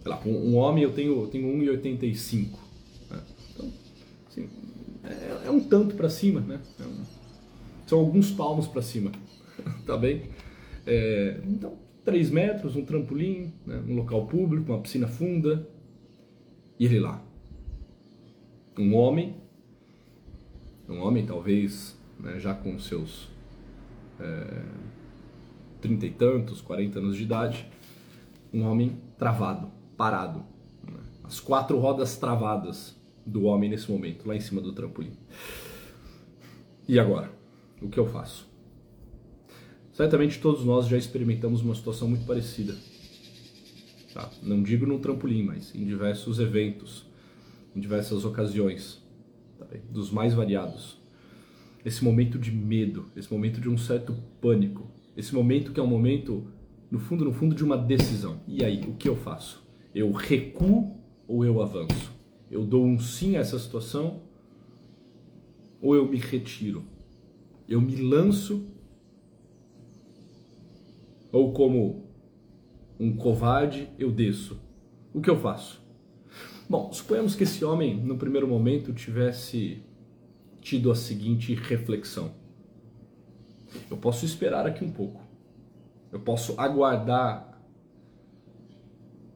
Sei 0.00 0.10
lá, 0.10 0.20
um, 0.24 0.50
um 0.50 0.56
homem 0.56 0.84
eu 0.84 0.92
tenho, 0.92 1.26
tenho 1.26 1.48
1,85. 1.48 2.50
Né? 3.10 3.20
Então, 3.52 3.72
assim, 4.28 4.48
é, 5.02 5.46
é, 5.46 5.50
um 5.50 5.60
tanto 5.60 5.96
para 5.96 6.08
cima, 6.08 6.40
né? 6.40 6.60
É 6.78 6.84
um, 6.84 7.02
são 7.86 7.98
alguns 7.98 8.30
palmos 8.30 8.66
para 8.66 8.82
cima, 8.82 9.12
tá 9.86 9.96
bem? 9.96 10.22
É, 10.86 11.40
então, 11.46 11.74
3 12.04 12.30
metros, 12.30 12.76
um 12.76 12.84
trampolim, 12.84 13.52
né? 13.66 13.82
um 13.88 13.96
local 13.96 14.26
público, 14.26 14.72
uma 14.72 14.80
piscina 14.80 15.08
funda, 15.08 15.66
e 16.78 16.84
ele 16.84 17.00
lá. 17.00 17.22
Um 18.78 18.94
homem, 18.94 19.36
um 20.88 21.00
homem 21.00 21.24
talvez 21.24 21.96
né, 22.18 22.38
já 22.38 22.54
com 22.54 22.78
seus 22.78 23.28
é, 24.20 24.62
trinta 25.80 26.06
e 26.06 26.10
tantos, 26.10 26.60
40 26.60 26.98
anos 26.98 27.16
de 27.16 27.22
idade, 27.22 27.66
um 28.52 28.62
homem 28.62 28.98
travado, 29.18 29.70
parado. 29.96 30.44
Né? 30.82 30.98
As 31.22 31.40
quatro 31.40 31.78
rodas 31.78 32.16
travadas 32.16 32.96
do 33.24 33.44
homem 33.44 33.70
nesse 33.70 33.90
momento, 33.90 34.26
lá 34.26 34.36
em 34.36 34.40
cima 34.40 34.60
do 34.60 34.72
trampolim. 34.72 35.12
E 36.86 36.98
agora? 36.98 37.30
O 37.84 37.88
que 37.90 38.00
eu 38.00 38.06
faço? 38.06 38.48
Certamente 39.92 40.40
todos 40.40 40.64
nós 40.64 40.88
já 40.88 40.96
experimentamos 40.96 41.60
uma 41.60 41.74
situação 41.74 42.08
muito 42.08 42.24
parecida. 42.24 42.74
Tá? 44.14 44.30
Não 44.42 44.62
digo 44.62 44.86
no 44.86 44.98
trampolim, 44.98 45.42
mas 45.42 45.74
em 45.74 45.84
diversos 45.84 46.38
eventos, 46.38 47.04
em 47.76 47.80
diversas 47.80 48.24
ocasiões, 48.24 49.04
tá 49.58 49.66
dos 49.90 50.10
mais 50.10 50.32
variados. 50.32 50.98
Esse 51.84 52.02
momento 52.02 52.38
de 52.38 52.50
medo, 52.50 53.10
esse 53.14 53.30
momento 53.30 53.60
de 53.60 53.68
um 53.68 53.76
certo 53.76 54.16
pânico, 54.40 54.90
esse 55.14 55.34
momento 55.34 55.70
que 55.70 55.78
é 55.78 55.82
um 55.82 55.86
momento, 55.86 56.46
no 56.90 56.98
fundo, 56.98 57.22
no 57.26 57.34
fundo, 57.34 57.54
de 57.54 57.62
uma 57.62 57.76
decisão. 57.76 58.40
E 58.48 58.64
aí, 58.64 58.80
o 58.88 58.94
que 58.94 59.10
eu 59.10 59.14
faço? 59.14 59.62
Eu 59.94 60.10
recuo 60.10 60.96
ou 61.28 61.44
eu 61.44 61.60
avanço? 61.60 62.10
Eu 62.50 62.64
dou 62.64 62.86
um 62.86 62.98
sim 62.98 63.36
a 63.36 63.40
essa 63.40 63.58
situação 63.58 64.22
ou 65.82 65.94
eu 65.94 66.08
me 66.08 66.16
retiro? 66.16 66.93
Eu 67.68 67.80
me 67.80 67.96
lanço 67.96 68.68
ou 71.32 71.52
como 71.52 72.06
um 72.98 73.16
covarde 73.16 73.90
eu 73.98 74.12
desço? 74.12 74.60
O 75.12 75.20
que 75.20 75.28
eu 75.28 75.36
faço? 75.36 75.82
Bom, 76.68 76.92
suponhamos 76.92 77.34
que 77.34 77.42
esse 77.42 77.64
homem, 77.64 77.96
no 77.96 78.16
primeiro 78.16 78.46
momento, 78.48 78.92
tivesse 78.92 79.82
tido 80.60 80.90
a 80.90 80.94
seguinte 80.94 81.54
reflexão: 81.54 82.32
eu 83.90 83.96
posso 83.96 84.24
esperar 84.24 84.66
aqui 84.66 84.84
um 84.84 84.90
pouco, 84.90 85.20
eu 86.12 86.20
posso 86.20 86.54
aguardar 86.58 87.60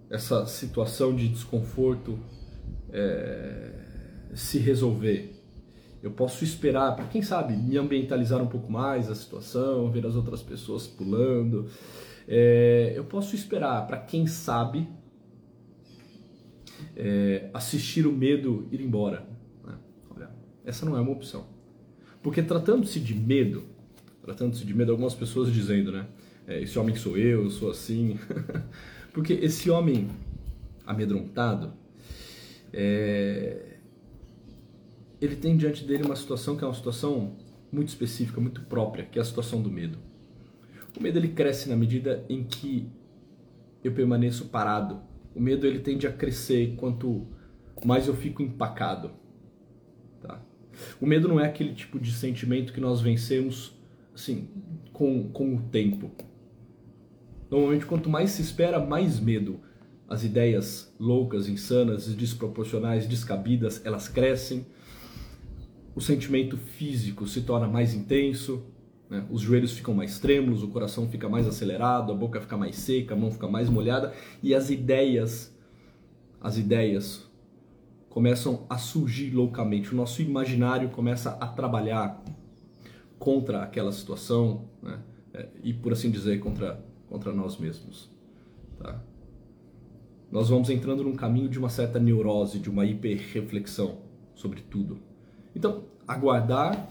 essa 0.08 0.46
situação 0.46 1.14
de 1.14 1.28
desconforto 1.28 2.18
é, 2.90 3.72
se 4.34 4.58
resolver. 4.58 5.37
Eu 6.02 6.12
posso 6.12 6.44
esperar 6.44 6.94
para, 6.94 7.06
quem 7.06 7.22
sabe, 7.22 7.56
me 7.56 7.76
ambientalizar 7.76 8.40
um 8.40 8.46
pouco 8.46 8.70
mais 8.70 9.10
a 9.10 9.14
situação, 9.14 9.90
ver 9.90 10.06
as 10.06 10.14
outras 10.14 10.42
pessoas 10.42 10.86
pulando. 10.86 11.66
É, 12.26 12.92
eu 12.94 13.04
posso 13.04 13.34
esperar 13.34 13.86
para, 13.86 13.96
quem 13.96 14.26
sabe, 14.26 14.88
é, 16.96 17.50
assistir 17.52 18.06
o 18.06 18.12
medo 18.12 18.68
ir 18.70 18.80
embora. 18.80 19.26
Né? 19.64 19.74
Olha, 20.14 20.30
essa 20.64 20.86
não 20.86 20.96
é 20.96 21.00
uma 21.00 21.10
opção. 21.10 21.46
Porque 22.22 22.42
tratando-se 22.42 23.00
de 23.00 23.14
medo, 23.14 23.64
tratando-se 24.22 24.64
de 24.64 24.74
medo, 24.74 24.92
algumas 24.92 25.14
pessoas 25.14 25.52
dizendo, 25.52 25.90
né? 25.90 26.06
É, 26.46 26.62
esse 26.62 26.78
homem 26.78 26.94
sou 26.96 27.16
eu, 27.16 27.44
eu 27.44 27.50
sou 27.50 27.70
assim. 27.70 28.18
Porque 29.12 29.32
esse 29.32 29.68
homem 29.70 30.08
amedrontado, 30.86 31.72
é, 32.72 33.67
ele 35.20 35.36
tem 35.36 35.56
diante 35.56 35.84
dele 35.84 36.04
uma 36.04 36.16
situação 36.16 36.56
que 36.56 36.64
é 36.64 36.66
uma 36.66 36.74
situação 36.74 37.36
muito 37.70 37.88
específica, 37.88 38.40
muito 38.40 38.62
própria, 38.62 39.04
que 39.04 39.18
é 39.18 39.22
a 39.22 39.24
situação 39.24 39.60
do 39.60 39.70
medo. 39.70 39.98
O 40.98 41.02
medo 41.02 41.18
ele 41.18 41.28
cresce 41.28 41.68
na 41.68 41.76
medida 41.76 42.24
em 42.28 42.42
que 42.44 42.90
eu 43.84 43.92
permaneço 43.92 44.46
parado. 44.46 45.00
O 45.34 45.40
medo 45.40 45.66
ele 45.66 45.78
tende 45.78 46.06
a 46.06 46.12
crescer 46.12 46.74
quanto 46.76 47.26
mais 47.84 48.08
eu 48.08 48.14
fico 48.14 48.42
empacado. 48.42 49.12
Tá? 50.20 50.42
O 51.00 51.06
medo 51.06 51.28
não 51.28 51.38
é 51.38 51.46
aquele 51.46 51.74
tipo 51.74 51.98
de 51.98 52.12
sentimento 52.12 52.72
que 52.72 52.80
nós 52.80 53.00
vencemos 53.00 53.76
assim 54.14 54.48
com, 54.92 55.28
com 55.28 55.54
o 55.54 55.62
tempo. 55.62 56.10
Normalmente, 57.50 57.86
quanto 57.86 58.10
mais 58.10 58.30
se 58.32 58.42
espera, 58.42 58.84
mais 58.84 59.20
medo. 59.20 59.60
As 60.08 60.24
ideias 60.24 60.92
loucas, 60.98 61.48
insanas, 61.48 62.12
desproporcionais, 62.14 63.06
descabidas, 63.06 63.84
elas 63.84 64.08
crescem. 64.08 64.66
O 65.98 66.00
sentimento 66.00 66.56
físico 66.56 67.26
se 67.26 67.40
torna 67.40 67.66
mais 67.66 67.92
intenso, 67.92 68.62
né? 69.10 69.26
os 69.28 69.40
joelhos 69.40 69.72
ficam 69.72 69.92
mais 69.92 70.20
trêmulos, 70.20 70.62
o 70.62 70.68
coração 70.68 71.08
fica 71.08 71.28
mais 71.28 71.44
acelerado, 71.44 72.12
a 72.12 72.14
boca 72.14 72.40
fica 72.40 72.56
mais 72.56 72.76
seca, 72.76 73.14
a 73.14 73.16
mão 73.16 73.32
fica 73.32 73.48
mais 73.48 73.68
molhada 73.68 74.14
e 74.40 74.54
as 74.54 74.70
ideias, 74.70 75.52
as 76.40 76.56
ideias 76.56 77.28
começam 78.08 78.64
a 78.70 78.78
surgir 78.78 79.30
loucamente. 79.34 79.92
O 79.92 79.96
nosso 79.96 80.22
imaginário 80.22 80.88
começa 80.90 81.30
a 81.30 81.48
trabalhar 81.48 82.22
contra 83.18 83.64
aquela 83.64 83.90
situação 83.90 84.66
né? 84.80 85.00
É, 85.34 85.48
e, 85.64 85.72
por 85.72 85.92
assim 85.92 86.12
dizer, 86.12 86.38
contra 86.38 86.80
contra 87.08 87.32
nós 87.32 87.58
mesmos. 87.58 88.08
Tá? 88.78 89.02
Nós 90.30 90.48
vamos 90.48 90.70
entrando 90.70 91.02
num 91.02 91.16
caminho 91.16 91.48
de 91.48 91.58
uma 91.58 91.68
certa 91.68 91.98
neurose, 91.98 92.60
de 92.60 92.70
uma 92.70 92.86
hiperreflexão 92.86 93.98
sobre 94.32 94.60
tudo. 94.60 95.07
Então, 95.58 95.82
aguardar 96.06 96.88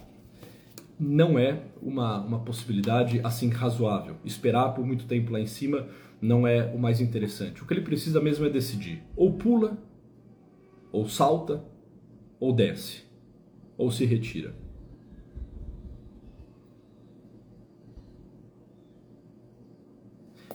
não 0.99 1.39
é 1.39 1.63
uma, 1.81 2.19
uma 2.19 2.39
possibilidade 2.39 3.21
assim 3.23 3.47
razoável. 3.47 4.17
Esperar 4.25 4.73
por 4.73 4.85
muito 4.85 5.05
tempo 5.05 5.31
lá 5.31 5.39
em 5.39 5.45
cima 5.45 5.87
não 6.21 6.45
é 6.45 6.65
o 6.75 6.77
mais 6.77 6.99
interessante. 6.99 7.63
O 7.63 7.65
que 7.65 7.73
ele 7.73 7.81
precisa 7.81 8.19
mesmo 8.19 8.45
é 8.45 8.49
decidir: 8.49 9.01
ou 9.15 9.31
pula, 9.31 9.77
ou 10.91 11.07
salta, 11.07 11.63
ou 12.41 12.51
desce, 12.51 13.05
ou 13.77 13.89
se 13.89 14.03
retira. 14.03 14.53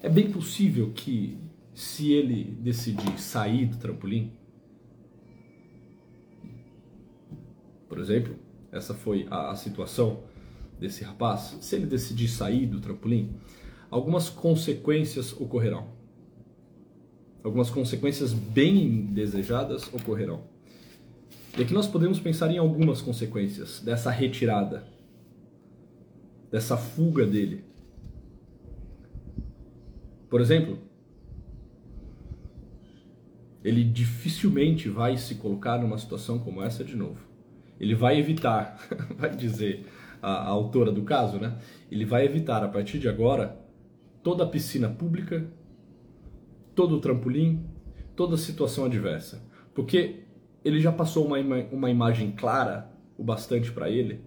É 0.02 0.08
bem 0.10 0.30
possível 0.30 0.92
que, 0.94 1.38
se 1.72 2.12
ele 2.12 2.44
decidir 2.60 3.18
sair 3.18 3.64
do 3.64 3.78
trampolim, 3.78 4.32
por 7.92 8.00
exemplo, 8.00 8.34
essa 8.72 8.94
foi 8.94 9.26
a, 9.30 9.50
a 9.50 9.54
situação 9.54 10.20
desse 10.80 11.04
rapaz, 11.04 11.58
se 11.60 11.76
ele 11.76 11.84
decidir 11.84 12.26
sair 12.26 12.64
do 12.64 12.80
trampolim, 12.80 13.34
algumas 13.90 14.30
consequências 14.30 15.38
ocorrerão. 15.38 15.88
Algumas 17.44 17.68
consequências 17.68 18.32
bem 18.32 19.02
desejadas 19.04 19.92
ocorrerão. 19.92 20.44
E 21.58 21.60
aqui 21.60 21.74
nós 21.74 21.86
podemos 21.86 22.18
pensar 22.18 22.50
em 22.50 22.56
algumas 22.56 23.02
consequências 23.02 23.80
dessa 23.80 24.10
retirada, 24.10 24.86
dessa 26.50 26.78
fuga 26.78 27.26
dele. 27.26 27.62
Por 30.30 30.40
exemplo, 30.40 30.78
ele 33.62 33.84
dificilmente 33.84 34.88
vai 34.88 35.18
se 35.18 35.34
colocar 35.34 35.76
numa 35.76 35.98
situação 35.98 36.38
como 36.38 36.62
essa 36.62 36.82
de 36.82 36.96
novo. 36.96 37.31
Ele 37.82 37.96
vai 37.96 38.16
evitar, 38.16 38.78
vai 39.18 39.34
dizer 39.34 39.84
a, 40.22 40.30
a, 40.30 40.48
autora 40.48 40.92
do 40.92 41.02
caso, 41.02 41.38
né? 41.38 41.58
Ele 41.90 42.04
vai 42.04 42.24
evitar 42.24 42.62
a 42.62 42.68
partir 42.68 43.00
de 43.00 43.08
agora 43.08 43.60
toda 44.22 44.44
a 44.44 44.46
piscina 44.46 44.88
pública, 44.88 45.44
todo 46.76 46.96
o 46.96 47.00
trampolim, 47.00 47.66
toda 48.14 48.36
situação 48.36 48.84
adversa. 48.84 49.42
Porque 49.74 50.20
ele 50.64 50.78
já 50.80 50.92
passou 50.92 51.26
uma, 51.26 51.38
uma 51.72 51.90
imagem 51.90 52.30
clara 52.30 52.88
o 53.18 53.24
bastante 53.24 53.72
para 53.72 53.90
ele, 53.90 54.20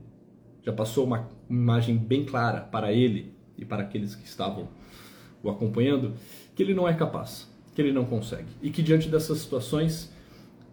já 0.61 0.73
passou 0.73 1.05
uma 1.05 1.29
imagem 1.49 1.97
bem 1.97 2.25
clara 2.25 2.59
para 2.59 2.91
ele 2.91 3.33
e 3.57 3.63
para 3.63 3.83
aqueles 3.83 4.15
que 4.15 4.25
estavam 4.25 4.67
o 5.41 5.49
acompanhando, 5.49 6.13
que 6.53 6.61
ele 6.61 6.73
não 6.73 6.87
é 6.87 6.93
capaz, 6.93 7.49
que 7.73 7.81
ele 7.81 7.93
não 7.93 8.03
consegue. 8.03 8.49
E 8.61 8.69
que 8.69 8.83
diante 8.83 9.07
dessas 9.07 9.37
situações 9.37 10.13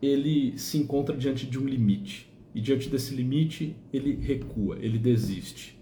ele 0.00 0.58
se 0.58 0.78
encontra 0.78 1.16
diante 1.16 1.46
de 1.46 1.58
um 1.60 1.64
limite. 1.64 2.31
E 2.54 2.60
diante 2.60 2.88
desse 2.88 3.14
limite 3.14 3.76
ele 3.92 4.16
recua, 4.16 4.76
ele 4.80 4.98
desiste, 4.98 5.78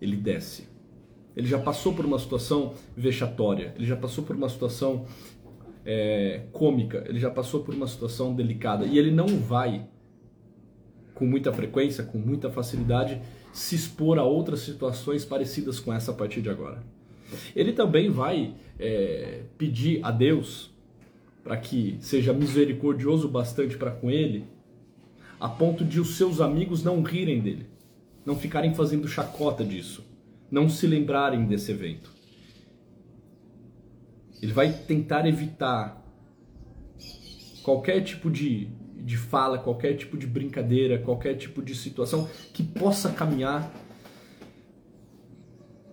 ele 0.00 0.16
desce. 0.16 0.68
Ele 1.36 1.46
já 1.46 1.58
passou 1.58 1.94
por 1.94 2.04
uma 2.04 2.18
situação 2.18 2.74
vexatória, 2.96 3.74
ele 3.76 3.86
já 3.86 3.96
passou 3.96 4.24
por 4.24 4.34
uma 4.34 4.48
situação 4.48 5.06
é, 5.84 6.44
cômica, 6.52 7.04
ele 7.08 7.18
já 7.18 7.30
passou 7.30 7.62
por 7.62 7.74
uma 7.74 7.86
situação 7.86 8.34
delicada 8.34 8.86
e 8.86 8.98
ele 8.98 9.10
não 9.10 9.26
vai 9.26 9.86
com 11.14 11.24
muita 11.24 11.52
frequência, 11.52 12.04
com 12.04 12.18
muita 12.18 12.50
facilidade, 12.50 13.20
se 13.52 13.74
expor 13.74 14.18
a 14.18 14.22
outras 14.22 14.60
situações 14.60 15.24
parecidas 15.24 15.80
com 15.80 15.92
essa 15.92 16.10
a 16.10 16.14
partir 16.14 16.42
de 16.42 16.50
agora. 16.50 16.82
Ele 17.54 17.72
também 17.72 18.10
vai 18.10 18.54
é, 18.78 19.42
pedir 19.56 20.00
a 20.02 20.10
Deus 20.10 20.70
para 21.42 21.56
que 21.56 21.96
seja 22.00 22.32
misericordioso 22.32 23.28
bastante 23.28 23.76
para 23.76 23.90
com 23.90 24.10
ele, 24.10 24.44
a 25.38 25.48
ponto 25.48 25.84
de 25.84 26.00
os 26.00 26.16
seus 26.16 26.40
amigos 26.40 26.82
não 26.82 27.02
rirem 27.02 27.40
dele, 27.40 27.66
não 28.24 28.36
ficarem 28.36 28.74
fazendo 28.74 29.06
chacota 29.06 29.64
disso, 29.64 30.04
não 30.50 30.68
se 30.68 30.86
lembrarem 30.86 31.46
desse 31.46 31.72
evento. 31.72 32.10
Ele 34.40 34.52
vai 34.52 34.72
tentar 34.72 35.26
evitar 35.26 36.02
qualquer 37.62 38.02
tipo 38.02 38.30
de, 38.30 38.68
de 38.96 39.16
fala, 39.16 39.58
qualquer 39.58 39.94
tipo 39.96 40.16
de 40.16 40.26
brincadeira, 40.26 40.98
qualquer 40.98 41.34
tipo 41.34 41.62
de 41.62 41.74
situação 41.74 42.28
que 42.52 42.62
possa 42.62 43.10
caminhar 43.10 43.72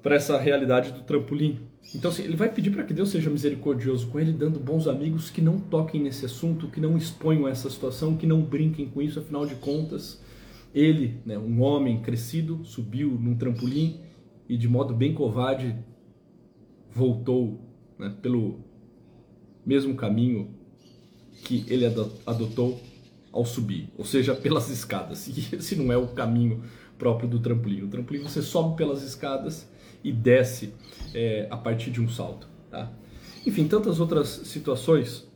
para 0.02 0.16
essa 0.16 0.38
realidade 0.38 0.92
do 0.92 1.02
trampolim. 1.02 1.68
Então, 1.94 2.10
assim, 2.10 2.24
ele 2.24 2.36
vai 2.36 2.52
pedir 2.52 2.72
para 2.72 2.84
que 2.84 2.94
Deus 2.94 3.10
seja 3.10 3.30
misericordioso 3.30 4.08
com 4.08 4.20
ele, 4.20 4.32
dando 4.32 4.60
bons 4.60 4.88
amigos 4.88 5.30
que 5.30 5.42
não 5.42 5.60
toquem 5.60 6.02
nesse 6.02 6.26
assunto, 6.26 6.68
que 6.68 6.80
não 6.80 6.98
exponham 6.98 7.48
essa 7.48 7.70
situação, 7.70 8.16
que 8.16 8.26
não 8.26 8.42
brinquem 8.42 8.88
com 8.88 9.02
isso, 9.02 9.20
afinal 9.20 9.46
de 9.46 9.56
contas, 9.56 10.22
ele, 10.74 11.20
né, 11.26 11.38
um 11.38 11.62
homem 11.62 12.02
crescido, 12.02 12.64
subiu 12.64 13.12
num 13.12 13.36
trampolim 13.36 14.00
e 14.50 14.58
de 14.58 14.68
modo 14.68 14.94
bem 14.94 15.14
covarde 15.14 15.76
voltou 16.92 17.60
né, 17.98 18.16
pelo 18.22 18.60
mesmo 19.66 19.96
caminho 19.96 20.56
que 21.44 21.66
ele 21.68 21.86
adotou 22.26 22.82
ao 23.32 23.46
subir, 23.46 23.90
ou 23.98 24.06
seja, 24.06 24.36
pelas 24.36 24.70
escadas. 24.70 25.28
E 25.36 25.56
esse 25.56 25.76
não 25.76 25.92
é 25.92 25.98
o 25.98 26.08
caminho 26.08 26.64
próprio 26.98 27.28
do 27.28 27.40
trampolim. 27.40 27.82
O 27.82 27.88
trampolim 27.88 28.22
você 28.22 28.42
sobe 28.42 28.78
pelas 28.78 29.04
escadas 29.04 29.68
e 30.04 30.12
desce 30.12 30.74
é, 31.14 31.48
a 31.50 31.58
partir 31.58 31.92
de 31.92 32.02
um 32.02 32.10
salto. 32.10 32.48
Tá? 32.70 32.92
Enfim, 33.46 33.68
tantas 33.68 34.00
outras 34.00 34.28
situações 34.28 35.28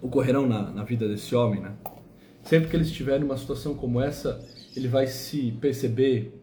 ocorrerão 0.00 0.46
na, 0.46 0.70
na 0.70 0.84
vida 0.84 1.08
desse 1.08 1.34
homem. 1.34 1.60
Né? 1.60 1.74
Sempre 2.42 2.68
que 2.68 2.76
ele 2.76 2.84
estiver 2.84 3.18
numa 3.20 3.36
situação 3.36 3.74
como 3.74 4.00
essa, 4.00 4.44
ele 4.76 4.88
vai 4.88 5.06
se 5.06 5.52
perceber 5.60 6.40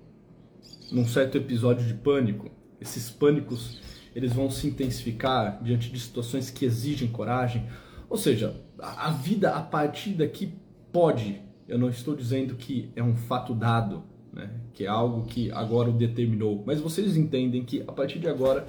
num 0.91 1.08
certo 1.08 1.38
episódio 1.38 1.86
de 1.86 1.93
pânico. 1.93 2.50
Esses 2.79 3.10
pânicos 3.10 3.82
eles 4.15 4.34
vão 4.34 4.50
se 4.50 4.67
intensificar 4.67 5.62
diante 5.63 5.91
de 5.91 6.00
situações 6.00 6.50
que 6.50 6.65
exigem 6.65 7.08
coragem. 7.08 7.67
Ou 8.10 8.17
seja, 8.17 8.55
a 8.79 9.10
vida 9.12 9.51
a 9.51 9.62
partir 9.62 10.12
daqui 10.12 10.53
pode, 10.91 11.41
eu 11.67 11.79
não 11.79 11.89
estou 11.89 12.15
dizendo 12.15 12.55
que 12.55 12.91
é 12.96 13.01
um 13.01 13.15
fato 13.15 13.55
dado, 13.55 14.03
né? 14.34 14.50
que 14.74 14.86
é 14.86 14.88
algo 14.88 15.25
que 15.25 15.52
agora 15.52 15.90
o 15.90 15.94
determinou, 15.94 16.63
mas 16.66 16.82
vocês 16.82 17.16
entendem 17.16 17.63
que 17.63 17.82
a 17.88 17.92
partir 17.92 18.20
de 18.20 18.28
agora 18.28 18.68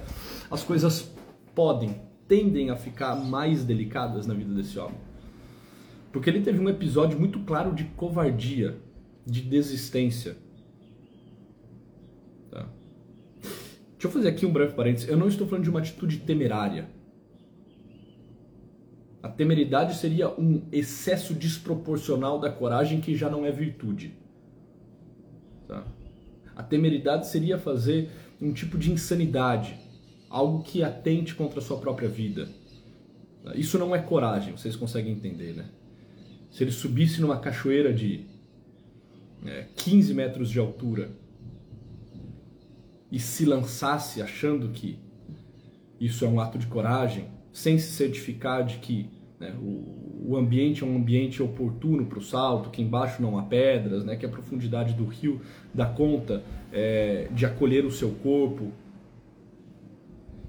as 0.49 0.63
coisas 0.63 1.11
podem, 1.55 1.99
tendem 2.27 2.69
a 2.69 2.75
ficar 2.75 3.15
mais 3.15 3.63
delicadas 3.63 4.27
na 4.27 4.33
vida 4.33 4.53
desse 4.53 4.77
homem. 4.77 4.97
Porque 6.11 6.29
ele 6.29 6.41
teve 6.41 6.59
um 6.59 6.69
episódio 6.69 7.19
muito 7.19 7.39
claro 7.39 7.73
de 7.73 7.85
covardia, 7.85 8.77
de 9.25 9.41
desistência. 9.41 10.37
Tá? 12.51 12.67
Deixa 13.41 14.07
eu 14.07 14.11
fazer 14.11 14.29
aqui 14.29 14.45
um 14.45 14.53
breve 14.53 14.73
parênteses. 14.73 15.09
Eu 15.09 15.17
não 15.17 15.27
estou 15.27 15.47
falando 15.47 15.63
de 15.63 15.69
uma 15.69 15.79
atitude 15.79 16.19
temerária. 16.19 16.87
A 19.21 19.27
temeridade 19.27 19.95
seria 19.95 20.29
um 20.39 20.61
excesso 20.71 21.33
desproporcional 21.33 22.39
da 22.39 22.49
coragem 22.49 23.01
que 23.01 23.15
já 23.15 23.29
não 23.29 23.45
é 23.45 23.51
virtude. 23.51 24.13
Tá? 25.67 25.85
A 26.55 26.63
temeridade 26.63 27.27
seria 27.27 27.57
fazer 27.57 28.09
um 28.41 28.53
tipo 28.53 28.77
de 28.77 28.91
insanidade, 28.91 29.77
algo 30.29 30.63
que 30.63 30.83
atente 30.83 31.35
contra 31.35 31.59
a 31.59 31.61
sua 31.61 31.77
própria 31.77 32.09
vida. 32.09 32.49
Tá? 33.43 33.55
Isso 33.55 33.77
não 33.77 33.95
é 33.95 33.99
coragem, 34.01 34.55
vocês 34.55 34.75
conseguem 34.75 35.13
entender, 35.13 35.53
né? 35.53 35.69
Se 36.51 36.63
ele 36.63 36.71
subisse 36.71 37.19
numa 37.19 37.37
cachoeira 37.37 37.93
de 37.93 38.25
é, 39.45 39.67
15 39.75 40.13
metros 40.13 40.49
de 40.49 40.59
altura 40.59 41.11
e 43.11 43.19
se 43.19 43.45
lançasse 43.45 44.21
achando 44.21 44.69
que 44.69 44.97
isso 45.99 46.25
é 46.25 46.27
um 46.27 46.39
ato 46.39 46.57
de 46.57 46.67
coragem, 46.67 47.27
sem 47.53 47.77
se 47.77 47.91
certificar 47.93 48.65
de 48.65 48.77
que 48.77 49.09
né, 49.39 49.55
o, 49.61 50.04
o, 50.27 50.37
ambiente 50.37 50.83
é 50.83 50.85
um 50.85 50.95
ambiente 50.95 51.41
oportuno 51.41 52.05
para 52.05 52.19
o 52.19 52.21
salto, 52.21 52.69
que 52.69 52.81
embaixo 52.81 53.21
não 53.21 53.37
há 53.37 53.43
pedras, 53.43 54.03
né, 54.03 54.15
que 54.15 54.25
a 54.25 54.29
profundidade 54.29 54.93
do 54.93 55.05
rio 55.05 55.41
dá 55.73 55.85
conta 55.85 56.43
é, 56.71 57.27
de 57.31 57.45
acolher 57.45 57.85
o 57.85 57.91
seu 57.91 58.11
corpo. 58.11 58.71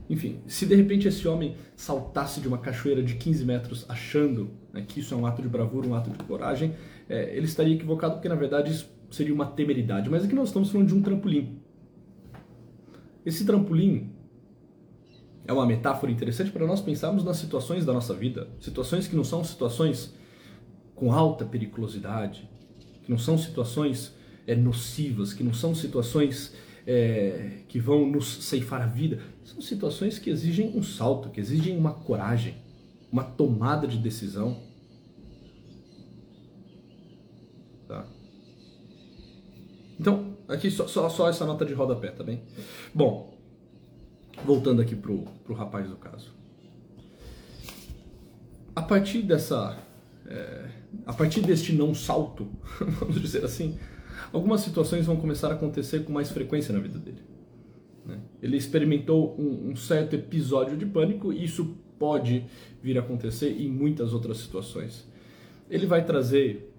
Enfim, 0.08 0.38
se 0.46 0.66
de 0.66 0.74
repente 0.74 1.08
esse 1.08 1.26
homem 1.26 1.56
saltasse 1.74 2.40
de 2.40 2.46
uma 2.48 2.58
cachoeira 2.58 3.02
de 3.02 3.14
15 3.14 3.44
metros 3.44 3.84
achando 3.88 4.50
né, 4.72 4.84
que 4.86 5.00
isso 5.00 5.12
é 5.14 5.16
um 5.16 5.26
ato 5.26 5.42
de 5.42 5.48
bravura, 5.48 5.86
um 5.86 5.94
ato 5.94 6.10
de 6.10 6.18
coragem, 6.24 6.74
é, 7.08 7.36
ele 7.36 7.46
estaria 7.46 7.74
equivocado 7.74 8.14
porque 8.14 8.28
na 8.28 8.36
verdade 8.36 8.70
isso 8.70 8.90
seria 9.10 9.34
uma 9.34 9.46
temeridade. 9.46 10.08
Mas 10.08 10.24
aqui 10.24 10.34
nós 10.34 10.48
estamos 10.48 10.70
falando 10.70 10.88
de 10.88 10.94
um 10.94 11.02
trampolim. 11.02 11.58
Esse 13.24 13.44
trampolim 13.44 14.12
é 15.46 15.52
uma 15.52 15.64
metáfora 15.64 16.10
interessante 16.10 16.50
para 16.50 16.66
nós 16.66 16.80
pensarmos 16.80 17.24
nas 17.24 17.36
situações 17.36 17.84
da 17.84 17.92
nossa 17.92 18.12
vida, 18.12 18.48
situações 18.60 19.06
que 19.06 19.14
não 19.14 19.24
são 19.24 19.44
situações 19.44 20.12
com 20.94 21.12
alta 21.12 21.44
periculosidade, 21.44 22.48
que 23.04 23.10
não 23.10 23.18
são 23.18 23.38
situações 23.38 24.14
é, 24.46 24.56
nocivas, 24.56 25.32
que 25.32 25.44
não 25.44 25.54
são 25.54 25.74
situações 25.74 26.54
é, 26.86 27.60
que 27.68 27.78
vão 27.78 28.06
nos 28.06 28.44
ceifar 28.44 28.82
a 28.82 28.86
vida, 28.86 29.20
são 29.44 29.60
situações 29.60 30.18
que 30.18 30.30
exigem 30.30 30.72
um 30.74 30.82
salto, 30.82 31.30
que 31.30 31.40
exigem 31.40 31.76
uma 31.76 31.92
coragem, 31.92 32.56
uma 33.12 33.22
tomada 33.22 33.86
de 33.86 33.98
decisão. 33.98 34.60
Tá? 37.86 38.04
Então, 39.98 40.36
aqui 40.48 40.70
só, 40.70 40.88
só, 40.88 41.08
só 41.08 41.28
essa 41.28 41.46
nota 41.46 41.64
de 41.64 41.72
rodapé, 41.72 42.10
tá 42.10 42.24
bem? 42.24 42.42
Bom, 42.92 43.35
voltando 44.44 44.82
aqui 44.82 44.94
pro, 44.94 45.24
pro 45.44 45.54
rapaz 45.54 45.88
do 45.88 45.96
caso. 45.96 46.34
A 48.74 48.82
partir 48.82 49.22
dessa. 49.22 49.78
É, 50.26 50.68
a 51.06 51.12
partir 51.12 51.40
deste 51.40 51.72
não 51.72 51.94
salto, 51.94 52.48
vamos 53.00 53.20
dizer 53.20 53.44
assim, 53.44 53.78
algumas 54.32 54.60
situações 54.60 55.06
vão 55.06 55.16
começar 55.16 55.48
a 55.48 55.54
acontecer 55.54 56.04
com 56.04 56.12
mais 56.12 56.30
frequência 56.30 56.74
na 56.74 56.80
vida 56.80 56.98
dele. 56.98 57.22
Né? 58.04 58.18
Ele 58.42 58.56
experimentou 58.56 59.36
um, 59.38 59.70
um 59.70 59.76
certo 59.76 60.14
episódio 60.14 60.76
de 60.76 60.86
pânico 60.86 61.32
e 61.32 61.44
isso 61.44 61.76
pode 61.98 62.44
vir 62.82 62.98
a 62.98 63.00
acontecer 63.00 63.50
em 63.60 63.68
muitas 63.68 64.12
outras 64.12 64.38
situações. 64.38 65.06
Ele 65.70 65.86
vai 65.86 66.04
trazer, 66.04 66.72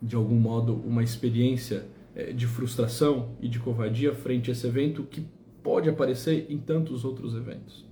de 0.00 0.14
algum 0.14 0.36
modo, 0.36 0.74
uma 0.74 1.02
experiência 1.02 1.84
é, 2.14 2.32
de 2.32 2.46
frustração 2.46 3.30
e 3.40 3.48
de 3.48 3.58
covardia 3.58 4.14
frente 4.14 4.50
a 4.50 4.52
esse 4.52 4.66
evento 4.66 5.02
que 5.04 5.26
pode 5.62 5.88
aparecer 5.88 6.46
em 6.50 6.58
tantos 6.58 7.04
outros 7.04 7.34
eventos. 7.34 7.86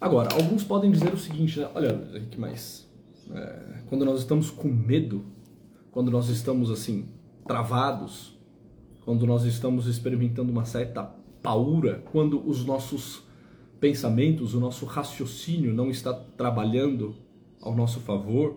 Agora, 0.00 0.28
alguns 0.34 0.62
podem 0.62 0.90
dizer 0.90 1.12
o 1.12 1.18
seguinte, 1.18 1.58
né? 1.58 1.68
olha, 1.74 2.08
Henrique, 2.14 2.38
mas 2.38 2.88
é, 3.32 3.82
quando 3.86 4.04
nós 4.04 4.20
estamos 4.20 4.50
com 4.50 4.68
medo, 4.68 5.24
quando 5.90 6.10
nós 6.10 6.28
estamos 6.28 6.70
assim, 6.70 7.08
travados, 7.46 8.36
quando 9.04 9.26
nós 9.26 9.44
estamos 9.44 9.86
experimentando 9.86 10.52
uma 10.52 10.64
certa 10.64 11.02
paura, 11.42 12.02
quando 12.12 12.46
os 12.46 12.64
nossos 12.64 13.22
pensamentos, 13.80 14.54
o 14.54 14.60
nosso 14.60 14.84
raciocínio 14.84 15.72
não 15.72 15.90
está 15.90 16.12
trabalhando 16.12 17.14
ao 17.60 17.74
nosso 17.74 18.00
favor, 18.00 18.56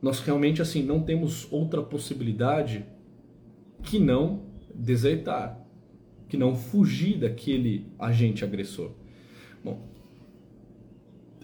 nós 0.00 0.20
realmente 0.20 0.62
assim 0.62 0.82
não 0.82 1.00
temos 1.02 1.50
outra 1.50 1.82
possibilidade 1.82 2.84
que 3.82 3.98
não 3.98 4.42
desertar, 4.74 5.58
que 6.28 6.36
não 6.36 6.54
fugir 6.54 7.18
daquele 7.18 7.92
agente 7.98 8.44
agressor. 8.44 8.92
Bom, 9.64 9.88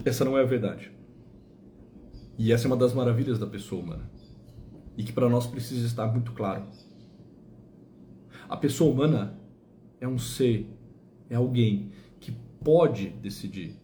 essa 0.05 0.25
não 0.25 0.39
é 0.39 0.43
a 0.43 0.47
verdade. 0.47 0.91
E 2.39 2.53
essa 2.53 2.67
é 2.67 2.69
uma 2.69 2.77
das 2.77 2.93
maravilhas 2.93 3.39
da 3.39 3.47
pessoa 3.47 3.83
humana. 3.83 4.11
E 4.97 5.03
que 5.03 5.13
para 5.13 5.29
nós 5.29 5.47
precisa 5.47 5.87
estar 5.87 6.07
muito 6.07 6.33
claro. 6.33 6.67
A 8.49 8.57
pessoa 8.57 8.93
humana 8.93 9.39
é 10.01 10.07
um 10.07 10.19
ser, 10.19 10.69
é 11.29 11.35
alguém 11.35 11.91
que 12.21 12.33
pode 12.63 13.09
decidir. 13.09 13.77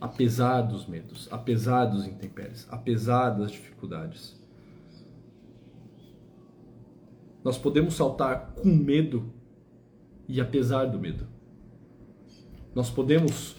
Apesar 0.00 0.62
dos 0.62 0.86
medos, 0.86 1.28
apesar 1.30 1.86
dos 1.86 2.06
intempéries, 2.06 2.66
apesar 2.70 3.30
das 3.30 3.50
dificuldades. 3.50 4.37
Nós 7.48 7.56
podemos 7.56 7.94
saltar 7.94 8.52
com 8.56 8.68
medo 8.68 9.32
e 10.28 10.38
apesar 10.38 10.84
do 10.84 10.98
medo. 10.98 11.26
Nós 12.74 12.90
podemos, 12.90 13.56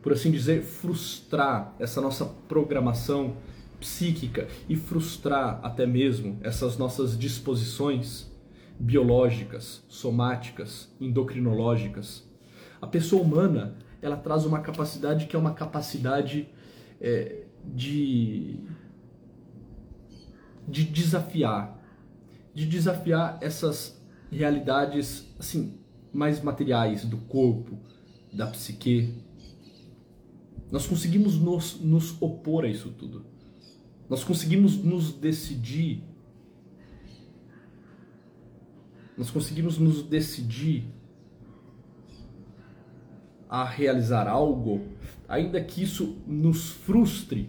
por 0.00 0.14
assim 0.14 0.30
dizer, 0.30 0.62
frustrar 0.62 1.74
essa 1.78 2.00
nossa 2.00 2.24
programação 2.24 3.36
psíquica 3.78 4.48
e 4.70 4.74
frustrar 4.74 5.60
até 5.62 5.84
mesmo 5.84 6.38
essas 6.40 6.78
nossas 6.78 7.18
disposições 7.18 8.32
biológicas, 8.80 9.84
somáticas, 9.86 10.90
endocrinológicas. 10.98 12.26
A 12.80 12.86
pessoa 12.86 13.22
humana 13.22 13.76
ela 14.00 14.16
traz 14.16 14.46
uma 14.46 14.60
capacidade 14.60 15.26
que 15.26 15.36
é 15.36 15.38
uma 15.38 15.52
capacidade 15.52 16.48
é, 16.98 17.42
de 17.66 18.58
de 20.66 20.84
desafiar, 20.84 21.77
de 22.54 22.66
desafiar 22.66 23.38
essas 23.40 24.00
realidades 24.30 25.26
assim 25.38 25.78
mais 26.12 26.40
materiais 26.42 27.04
do 27.04 27.16
corpo, 27.16 27.78
da 28.32 28.46
psique. 28.46 29.14
Nós 30.70 30.86
conseguimos 30.86 31.38
nos, 31.38 31.80
nos 31.80 32.20
opor 32.20 32.64
a 32.64 32.68
isso 32.68 32.90
tudo. 32.90 33.24
Nós 34.08 34.24
conseguimos 34.24 34.76
nos 34.76 35.12
decidir. 35.12 36.02
Nós 39.16 39.30
conseguimos 39.30 39.78
nos 39.78 40.02
decidir 40.02 40.84
a 43.48 43.64
realizar 43.64 44.28
algo, 44.28 44.86
ainda 45.26 45.62
que 45.62 45.82
isso 45.82 46.18
nos 46.26 46.70
frustre, 46.70 47.48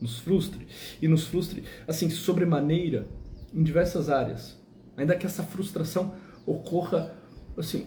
nos 0.00 0.18
frustre 0.18 0.66
e 1.00 1.08
nos 1.08 1.24
frustre 1.24 1.64
assim 1.86 2.08
sobremaneira 2.10 3.08
em 3.52 3.62
diversas 3.62 4.08
áreas. 4.08 4.56
Ainda 4.96 5.16
que 5.16 5.26
essa 5.26 5.42
frustração 5.42 6.14
ocorra 6.46 7.14
assim 7.56 7.86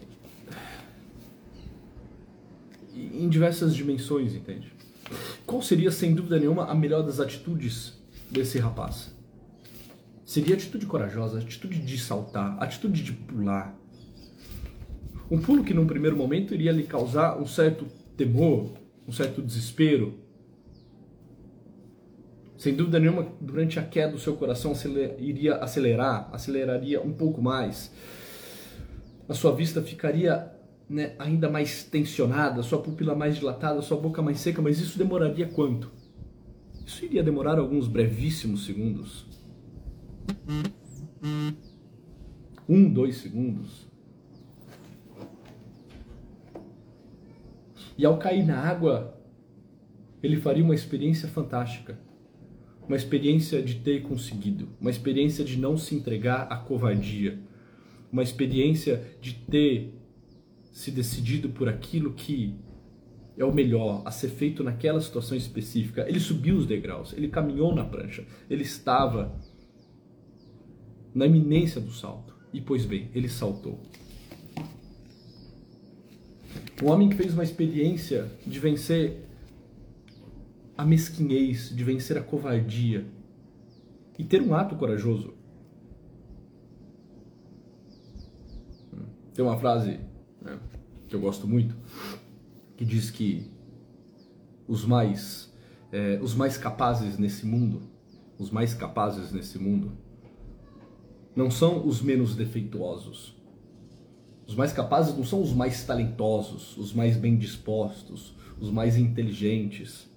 em 2.93 3.30
diversas 3.30 3.76
dimensões, 3.76 4.36
entende? 4.36 4.71
Qual 5.45 5.62
seria, 5.62 5.91
sem 5.91 6.13
dúvida 6.13 6.39
nenhuma, 6.39 6.65
a 6.65 6.76
melhor 6.76 7.04
das 7.04 7.19
atitudes 7.19 7.93
desse 8.30 8.60
rapaz? 8.60 9.13
Seria 10.26 10.56
atitude 10.56 10.86
corajosa, 10.86 11.39
atitude 11.39 11.80
de 11.80 11.97
saltar, 11.97 12.62
atitude 12.62 13.04
de 13.04 13.12
pular. 13.12 13.76
Um 15.30 15.39
pulo 15.39 15.63
que, 15.63 15.74
num 15.74 15.86
primeiro 15.86 16.15
momento, 16.15 16.54
iria 16.54 16.71
lhe 16.71 16.84
causar 16.84 17.38
um 17.38 17.45
certo 17.45 17.86
temor, 18.15 18.74
um 19.08 19.12
certo 19.12 19.41
desespero. 19.41 20.19
Sem 22.62 22.76
dúvida 22.76 23.00
nenhuma, 23.00 23.26
durante 23.41 23.80
a 23.80 23.84
queda, 23.84 24.15
o 24.15 24.19
seu 24.19 24.36
coração 24.36 24.74
iria 25.17 25.56
acelerar, 25.56 26.30
aceleraria 26.32 27.02
um 27.02 27.12
pouco 27.12 27.41
mais. 27.41 27.91
A 29.28 29.34
sua 29.34 29.52
vista 29.52 29.82
ficaria 29.82 30.47
né, 30.88 31.15
ainda 31.17 31.50
mais 31.50 31.84
tensionada, 31.84 32.62
sua 32.62 32.80
pupila 32.80 33.15
mais 33.15 33.38
dilatada, 33.38 33.82
sua 33.82 33.97
boca 33.97 34.21
mais 34.21 34.39
seca, 34.39 34.62
mas 34.62 34.80
isso 34.80 34.95
demoraria 34.95 35.47
quanto? 35.47 35.91
Isso 36.86 37.04
iria 37.04 37.24
demorar 37.24 37.58
alguns 37.58 37.88
brevíssimos 37.88 38.63
segundos. 38.63 39.26
Um, 42.69 42.93
dois 42.93 43.17
segundos. 43.17 43.88
E 47.97 48.06
ao 48.06 48.19
cair 48.19 48.45
na 48.45 48.60
água, 48.60 49.19
ele 50.21 50.39
faria 50.39 50.63
uma 50.63 50.76
experiência 50.76 51.28
fantástica. 51.28 52.11
Uma 52.91 52.97
experiência 52.97 53.62
de 53.63 53.75
ter 53.75 54.01
conseguido, 54.01 54.67
uma 54.77 54.89
experiência 54.89 55.45
de 55.45 55.58
não 55.58 55.77
se 55.77 55.95
entregar 55.95 56.47
à 56.51 56.58
covardia, 56.58 57.39
uma 58.12 58.21
experiência 58.21 59.15
de 59.21 59.34
ter 59.34 59.93
se 60.73 60.91
decidido 60.91 61.47
por 61.47 61.69
aquilo 61.69 62.12
que 62.12 62.54
é 63.38 63.45
o 63.45 63.54
melhor 63.54 64.01
a 64.04 64.12
ser 64.12 64.27
feito 64.27 64.62
naquela 64.62 64.99
situação 64.99 65.38
específica. 65.38 66.06
Ele 66.06 66.19
subiu 66.19 66.58
os 66.58 66.65
degraus, 66.65 67.13
ele 67.13 67.30
caminhou 67.30 67.73
na 67.73 67.86
prancha, 67.86 68.25
ele 68.49 68.63
estava 68.63 69.39
na 71.15 71.25
iminência 71.25 71.80
do 71.80 71.93
salto. 71.93 72.36
E 72.51 72.60
pois 72.60 72.86
bem, 72.86 73.10
ele 73.15 73.30
saltou. 73.30 73.80
Um 76.84 76.89
homem 76.89 77.08
que 77.08 77.15
fez 77.15 77.34
uma 77.34 77.43
experiência 77.43 78.30
de 78.45 78.60
vencer 78.60 79.31
a 80.82 80.86
mesquinhez, 80.86 81.70
de 81.70 81.84
vencer 81.84 82.17
a 82.17 82.24
covardia 82.24 83.06
e 84.17 84.24
ter 84.24 84.41
um 84.41 84.56
ato 84.56 84.76
corajoso. 84.76 85.36
Tem 89.32 89.46
uma 89.46 89.60
frase 89.60 90.00
né, 90.41 90.60
que 91.08 91.15
eu 91.15 91.22
gosto 91.22 91.48
muito, 91.48 91.78
que 92.76 92.84
diz 92.84 93.12
que 93.12 93.52
os 94.67 94.84
mais, 94.84 95.54
é, 95.91 96.20
os 96.20 96.34
mais 96.34 96.58
capazes 96.58 97.15
nesse 97.20 97.46
mundo, 97.46 97.84
os 98.39 98.50
mais 98.50 98.74
capazes 98.74 99.32
nesse 99.32 99.60
mundo, 99.60 99.91
não 101.36 101.52
são 101.52 101.86
os 101.86 102.02
menos 102.02 102.36
defeituosos. 102.36 103.39
Os 104.48 104.56
mais 104.56 104.74
capazes 104.74 105.15
não 105.15 105.24
são 105.24 105.44
os 105.44 105.54
mais 105.54 105.86
talentosos, 105.86 106.76
os 106.76 106.91
mais 106.91 107.17
bem 107.17 107.38
dispostos, 107.38 108.36
os 108.60 108.72
mais 108.72 108.98
inteligentes, 108.98 110.10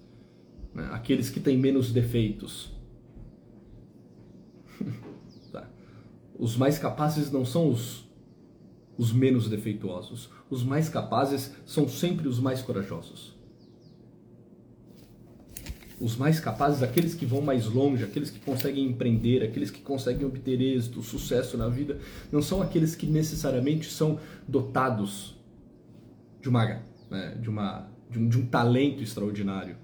né? 0.75 0.89
aqueles 0.91 1.29
que 1.29 1.39
têm 1.39 1.57
menos 1.57 1.91
defeitos. 1.91 2.71
tá. 5.51 5.67
Os 6.37 6.55
mais 6.55 6.77
capazes 6.77 7.31
não 7.31 7.43
são 7.43 7.69
os 7.69 8.05
os 8.97 9.11
menos 9.11 9.49
defeituosos. 9.49 10.29
Os 10.49 10.63
mais 10.63 10.89
capazes 10.89 11.53
são 11.65 11.87
sempre 11.87 12.27
os 12.27 12.39
mais 12.39 12.61
corajosos. 12.61 13.35
Os 15.99 16.17
mais 16.17 16.39
capazes, 16.39 16.83
aqueles 16.83 17.13
que 17.13 17.25
vão 17.25 17.41
mais 17.41 17.65
longe, 17.65 18.03
aqueles 18.03 18.29
que 18.29 18.39
conseguem 18.39 18.85
empreender, 18.85 19.43
aqueles 19.43 19.71
que 19.71 19.79
conseguem 19.79 20.25
obter 20.25 20.59
êxito, 20.59 21.01
sucesso 21.01 21.57
na 21.57 21.69
vida, 21.69 21.99
não 22.31 22.41
são 22.41 22.61
aqueles 22.61 22.95
que 22.95 23.05
necessariamente 23.05 23.89
são 23.89 24.19
dotados 24.47 25.35
de 26.41 26.49
uma, 26.49 26.81
né, 27.09 27.37
de, 27.41 27.49
uma 27.49 27.89
de, 28.09 28.19
um, 28.19 28.27
de 28.27 28.37
um 28.37 28.45
talento 28.45 29.01
extraordinário, 29.01 29.77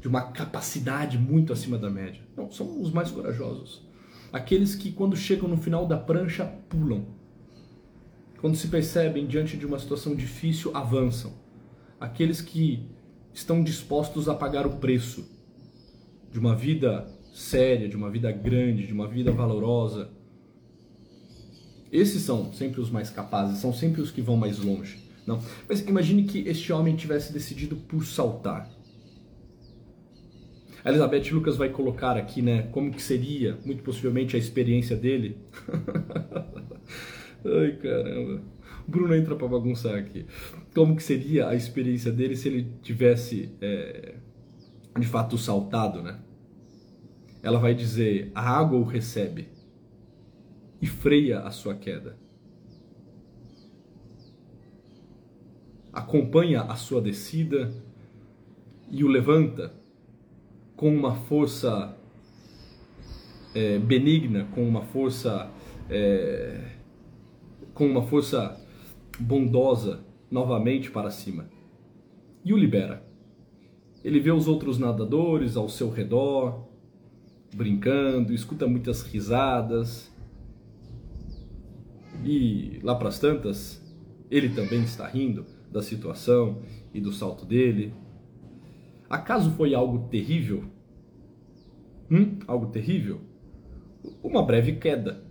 de 0.00 0.08
uma 0.08 0.22
capacidade 0.22 1.18
muito 1.18 1.52
acima 1.52 1.76
da 1.76 1.90
média. 1.90 2.22
Não, 2.36 2.50
são 2.50 2.80
os 2.80 2.90
mais 2.90 3.10
corajosos. 3.10 3.82
Aqueles 4.32 4.74
que, 4.74 4.92
quando 4.92 5.16
chegam 5.16 5.48
no 5.48 5.56
final 5.56 5.86
da 5.86 5.96
prancha, 5.96 6.44
pulam 6.68 7.20
quando 8.40 8.56
se 8.56 8.68
percebem 8.68 9.26
diante 9.26 9.56
de 9.56 9.66
uma 9.66 9.78
situação 9.78 10.14
difícil, 10.14 10.74
avançam. 10.74 11.32
Aqueles 12.00 12.40
que 12.40 12.88
estão 13.34 13.62
dispostos 13.62 14.28
a 14.28 14.34
pagar 14.34 14.66
o 14.66 14.76
preço 14.78 15.28
de 16.32 16.38
uma 16.38 16.56
vida 16.56 17.06
séria, 17.34 17.88
de 17.88 17.96
uma 17.96 18.10
vida 18.10 18.32
grande, 18.32 18.86
de 18.86 18.92
uma 18.94 19.06
vida 19.06 19.30
valorosa. 19.30 20.10
Esses 21.92 22.22
são 22.22 22.50
sempre 22.52 22.80
os 22.80 22.90
mais 22.90 23.10
capazes, 23.10 23.58
são 23.58 23.74
sempre 23.74 24.00
os 24.00 24.10
que 24.10 24.22
vão 24.22 24.38
mais 24.38 24.58
longe. 24.58 24.98
Não. 25.26 25.42
Mas 25.68 25.80
imagine 25.80 26.24
que 26.24 26.38
este 26.48 26.72
homem 26.72 26.96
tivesse 26.96 27.32
decidido 27.32 27.76
por 27.76 28.06
saltar. 28.06 28.70
A 30.84 30.88
Elizabeth 30.88 31.30
Lucas 31.32 31.56
vai 31.56 31.68
colocar 31.68 32.16
aqui, 32.16 32.40
né, 32.40 32.62
como 32.72 32.90
que 32.90 33.02
seria, 33.02 33.58
muito 33.64 33.82
possivelmente, 33.82 34.36
a 34.36 34.38
experiência 34.38 34.96
dele. 34.96 35.36
Ai, 37.44 37.72
caramba. 37.76 38.42
Bruno 38.86 39.14
entra 39.14 39.36
pra 39.36 39.46
bagunçar 39.46 39.94
aqui. 39.94 40.26
Como 40.74 40.96
que 40.96 41.02
seria 41.02 41.48
a 41.48 41.54
experiência 41.54 42.10
dele 42.10 42.36
se 42.36 42.48
ele 42.48 42.72
tivesse, 42.82 43.54
é, 43.60 44.14
de 44.98 45.06
fato, 45.06 45.36
saltado, 45.36 46.02
né? 46.02 46.18
Ela 47.42 47.58
vai 47.58 47.74
dizer, 47.74 48.30
a 48.34 48.42
água 48.42 48.78
o 48.78 48.84
recebe 48.84 49.48
e 50.80 50.86
freia 50.86 51.40
a 51.40 51.50
sua 51.50 51.74
queda. 51.74 52.18
Acompanha 55.92 56.62
a 56.62 56.76
sua 56.76 57.00
descida 57.00 57.72
e 58.90 59.04
o 59.04 59.08
levanta 59.08 59.79
com 60.80 60.88
uma 60.88 61.14
força 61.14 61.94
é, 63.54 63.78
benigna, 63.78 64.48
com 64.54 64.66
uma 64.66 64.80
força... 64.80 65.50
É, 65.90 66.78
com 67.74 67.86
uma 67.86 68.02
força 68.02 68.58
bondosa 69.18 70.00
novamente 70.30 70.90
para 70.90 71.10
cima 71.10 71.50
e 72.42 72.54
o 72.54 72.56
libera. 72.56 73.04
Ele 74.02 74.20
vê 74.20 74.30
os 74.30 74.48
outros 74.48 74.78
nadadores 74.78 75.54
ao 75.54 75.68
seu 75.68 75.90
redor, 75.90 76.66
brincando, 77.54 78.32
escuta 78.32 78.66
muitas 78.66 79.02
risadas. 79.02 80.10
E 82.24 82.80
lá 82.82 82.94
para 82.94 83.08
as 83.08 83.18
tantas, 83.18 83.82
ele 84.30 84.48
também 84.48 84.82
está 84.82 85.06
rindo 85.06 85.44
da 85.70 85.82
situação 85.82 86.62
e 86.94 87.02
do 87.02 87.12
salto 87.12 87.44
dele. 87.44 87.92
Acaso 89.10 89.50
foi 89.50 89.74
algo 89.74 90.08
terrível? 90.08 90.70
Hum? 92.08 92.38
Algo 92.46 92.66
terrível? 92.68 93.20
Uma 94.22 94.40
breve 94.40 94.76
queda, 94.76 95.24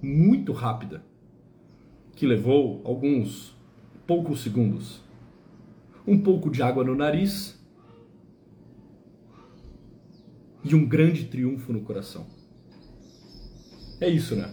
muito 0.00 0.52
rápida 0.52 1.04
que 2.16 2.26
levou 2.26 2.80
alguns 2.84 3.54
poucos 4.06 4.40
segundos. 4.40 5.02
um 6.06 6.20
pouco 6.20 6.50
de 6.50 6.62
água 6.62 6.82
no 6.82 6.96
nariz 6.96 7.62
e 10.64 10.74
um 10.74 10.84
grande 10.84 11.26
triunfo 11.26 11.72
no 11.72 11.82
coração. 11.82 12.26
É 14.00 14.08
isso, 14.08 14.34
né? 14.34 14.52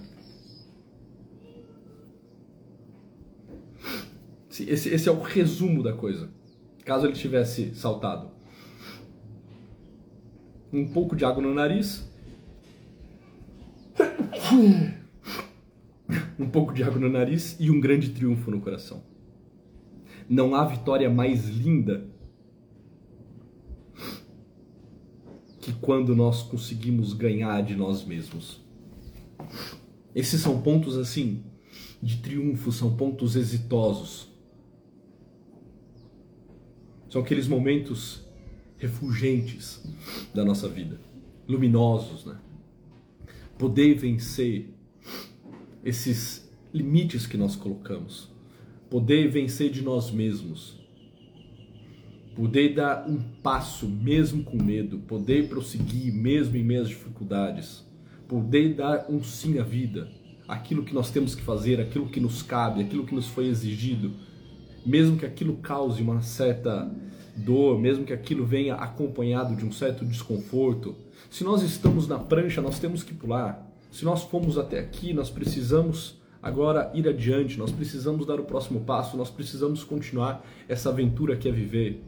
Esse, 4.60 4.90
esse 4.90 5.10
é 5.10 5.12
o 5.12 5.22
resumo 5.22 5.82
da 5.82 5.94
coisa. 5.94 6.30
Caso 6.90 7.06
ele 7.06 7.14
tivesse 7.14 7.76
saltado. 7.76 8.32
Um 10.74 10.92
pouco 10.92 11.16
de 11.16 11.24
água 11.24 11.40
no 11.40 11.54
nariz. 11.54 12.12
Um 16.40 16.50
pouco 16.50 16.74
de 16.74 16.82
água 16.82 17.00
no 17.00 17.08
nariz 17.08 17.56
e 17.60 17.70
um 17.70 17.80
grande 17.80 18.10
triunfo 18.10 18.50
no 18.50 18.60
coração. 18.60 19.04
Não 20.28 20.56
há 20.56 20.66
vitória 20.66 21.08
mais 21.12 21.48
linda 21.48 22.10
que 25.62 25.72
quando 25.74 26.16
nós 26.16 26.42
conseguimos 26.42 27.14
ganhar 27.14 27.62
de 27.62 27.76
nós 27.76 28.04
mesmos. 28.04 28.66
Esses 30.16 30.42
são 30.42 30.60
pontos 30.60 30.98
assim 30.98 31.44
de 32.02 32.18
triunfo, 32.18 32.72
são 32.72 32.98
pontos 32.98 33.36
exitosos. 33.36 34.29
São 37.10 37.22
aqueles 37.22 37.48
momentos 37.48 38.22
refulgentes 38.78 39.84
da 40.34 40.46
nossa 40.46 40.70
vida, 40.70 41.00
luminosos, 41.48 42.26
né? 42.26 42.38
Poder 43.58 43.96
vencer 43.96 44.70
esses 45.84 46.50
limites 46.74 47.26
que 47.26 47.36
nós 47.36 47.56
colocamos, 47.56 48.30
poder 48.90 49.28
vencer 49.30 49.72
de 49.72 49.82
nós 49.82 50.12
mesmos, 50.12 50.80
poder 52.36 52.76
dar 52.76 53.10
um 53.10 53.20
passo 53.42 53.88
mesmo 53.88 54.44
com 54.44 54.62
medo, 54.62 55.00
poder 55.00 55.50
prosseguir 55.50 56.14
mesmo 56.14 56.56
em 56.56 56.64
meias 56.64 56.88
dificuldades, 56.88 57.86
poder 58.28 58.76
dar 58.76 59.08
um 59.10 59.22
sim 59.24 59.58
à 59.58 59.64
vida, 59.64 60.10
aquilo 60.48 60.84
que 60.84 60.94
nós 60.94 61.12
temos 61.12 61.36
que 61.36 61.42
fazer, 61.42 61.82
aquilo 61.82 62.08
que 62.08 62.20
nos 62.20 62.42
cabe, 62.42 62.82
aquilo 62.82 63.06
que 63.06 63.16
nos 63.16 63.28
foi 63.28 63.48
exigido 63.48 64.14
mesmo 64.86 65.18
que 65.18 65.26
aquilo 65.26 65.58
cause 65.58 66.02
uma 66.02 66.22
certa 66.22 66.90
dor, 67.36 67.80
mesmo 67.80 68.06
que 68.06 68.14
aquilo 68.14 68.46
venha 68.46 68.76
acompanhado 68.76 69.56
de 69.56 69.66
um 69.66 69.72
certo 69.72 70.06
desconforto, 70.06 70.96
se 71.30 71.44
nós 71.44 71.62
estamos 71.62 72.08
na 72.08 72.18
prancha, 72.20 72.62
nós 72.62 72.80
temos 72.80 73.04
que 73.04 73.14
pular. 73.14 73.68
Se 73.92 74.06
nós 74.06 74.24
fomos 74.24 74.58
até 74.58 74.80
aqui, 74.80 75.14
nós 75.14 75.30
precisamos 75.30 76.20
agora 76.42 76.92
ir 76.94 77.08
adiante, 77.08 77.58
nós 77.58 77.72
precisamos 77.72 78.26
dar 78.26 78.40
o 78.40 78.44
próximo 78.44 78.82
passo, 78.82 79.18
nós 79.18 79.30
precisamos 79.30 79.84
continuar 79.84 80.46
essa 80.68 80.90
aventura 80.90 81.36
que 81.36 81.48
é 81.48 81.52
viver. 81.52 82.04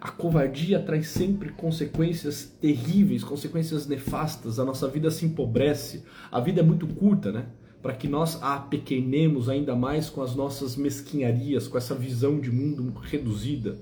A 0.00 0.10
covardia 0.10 0.80
traz 0.80 1.08
sempre 1.08 1.50
consequências 1.50 2.44
terríveis, 2.60 3.24
consequências 3.24 3.86
nefastas, 3.86 4.58
a 4.58 4.64
nossa 4.64 4.86
vida 4.86 5.10
se 5.10 5.26
empobrece, 5.26 6.04
a 6.30 6.40
vida 6.40 6.60
é 6.60 6.62
muito 6.62 6.86
curta, 6.86 7.32
né? 7.32 7.46
Para 7.82 7.94
que 7.94 8.08
nós 8.08 8.42
a 8.42 8.58
pequenemos 8.58 9.48
ainda 9.48 9.74
mais 9.76 10.10
com 10.10 10.22
as 10.22 10.34
nossas 10.34 10.76
mesquinharias, 10.76 11.68
com 11.68 11.78
essa 11.78 11.94
visão 11.94 12.40
de 12.40 12.50
mundo 12.50 12.92
reduzida, 13.00 13.78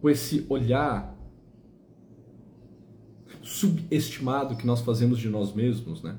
com 0.00 0.08
esse 0.08 0.46
olhar 0.48 1.16
subestimado 3.42 4.56
que 4.56 4.66
nós 4.66 4.80
fazemos 4.80 5.18
de 5.18 5.28
nós 5.28 5.52
mesmos, 5.52 6.02
né? 6.02 6.16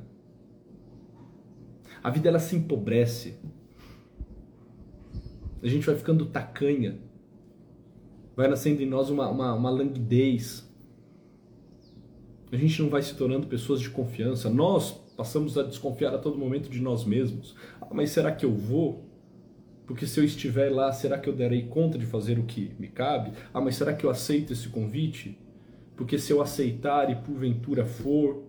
A 2.04 2.10
vida 2.10 2.28
ela 2.28 2.40
se 2.40 2.56
empobrece. 2.56 3.38
A 5.62 5.68
gente 5.68 5.86
vai 5.86 5.96
ficando 5.96 6.26
tacanha. 6.26 7.00
Vai 8.36 8.50
nascendo 8.50 8.82
em 8.82 8.86
nós 8.86 9.10
uma, 9.10 9.30
uma, 9.30 9.54
uma 9.54 9.70
languidez. 9.70 10.70
A 12.52 12.58
gente 12.58 12.82
não 12.82 12.90
vai 12.90 13.02
se 13.02 13.16
tornando 13.16 13.48
pessoas 13.48 13.80
de 13.80 13.90
confiança. 13.90 14.50
Nós, 14.50 15.00
Passamos 15.16 15.58
a 15.58 15.64
desconfiar 15.64 16.14
a 16.14 16.18
todo 16.18 16.38
momento 16.38 16.70
de 16.70 16.82
nós 16.82 17.06
mesmos. 17.06 17.56
Ah, 17.82 17.88
mas 17.92 18.10
será 18.10 18.32
que 18.32 18.46
eu 18.46 18.54
vou? 18.54 19.06
Porque 19.86 20.08
se 20.08 20.20
eu 20.20 20.24
estiver 20.24 20.72
lá, 20.72 20.92
será 20.92 21.18
que 21.18 21.30
eu 21.30 21.36
darei 21.36 21.64
conta 21.64 21.98
de 21.98 22.06
fazer 22.06 22.40
o 22.40 22.44
que 22.44 22.72
me 22.80 22.88
cabe? 22.88 23.34
Ah, 23.54 23.62
mas 23.62 23.76
será 23.76 23.94
que 23.94 24.06
eu 24.06 24.10
aceito 24.10 24.54
esse 24.54 24.70
convite? 24.70 25.38
Porque 25.96 26.18
se 26.18 26.32
eu 26.32 26.42
aceitar 26.42 27.12
e 27.12 27.16
porventura 27.16 27.86
for, 27.86 28.44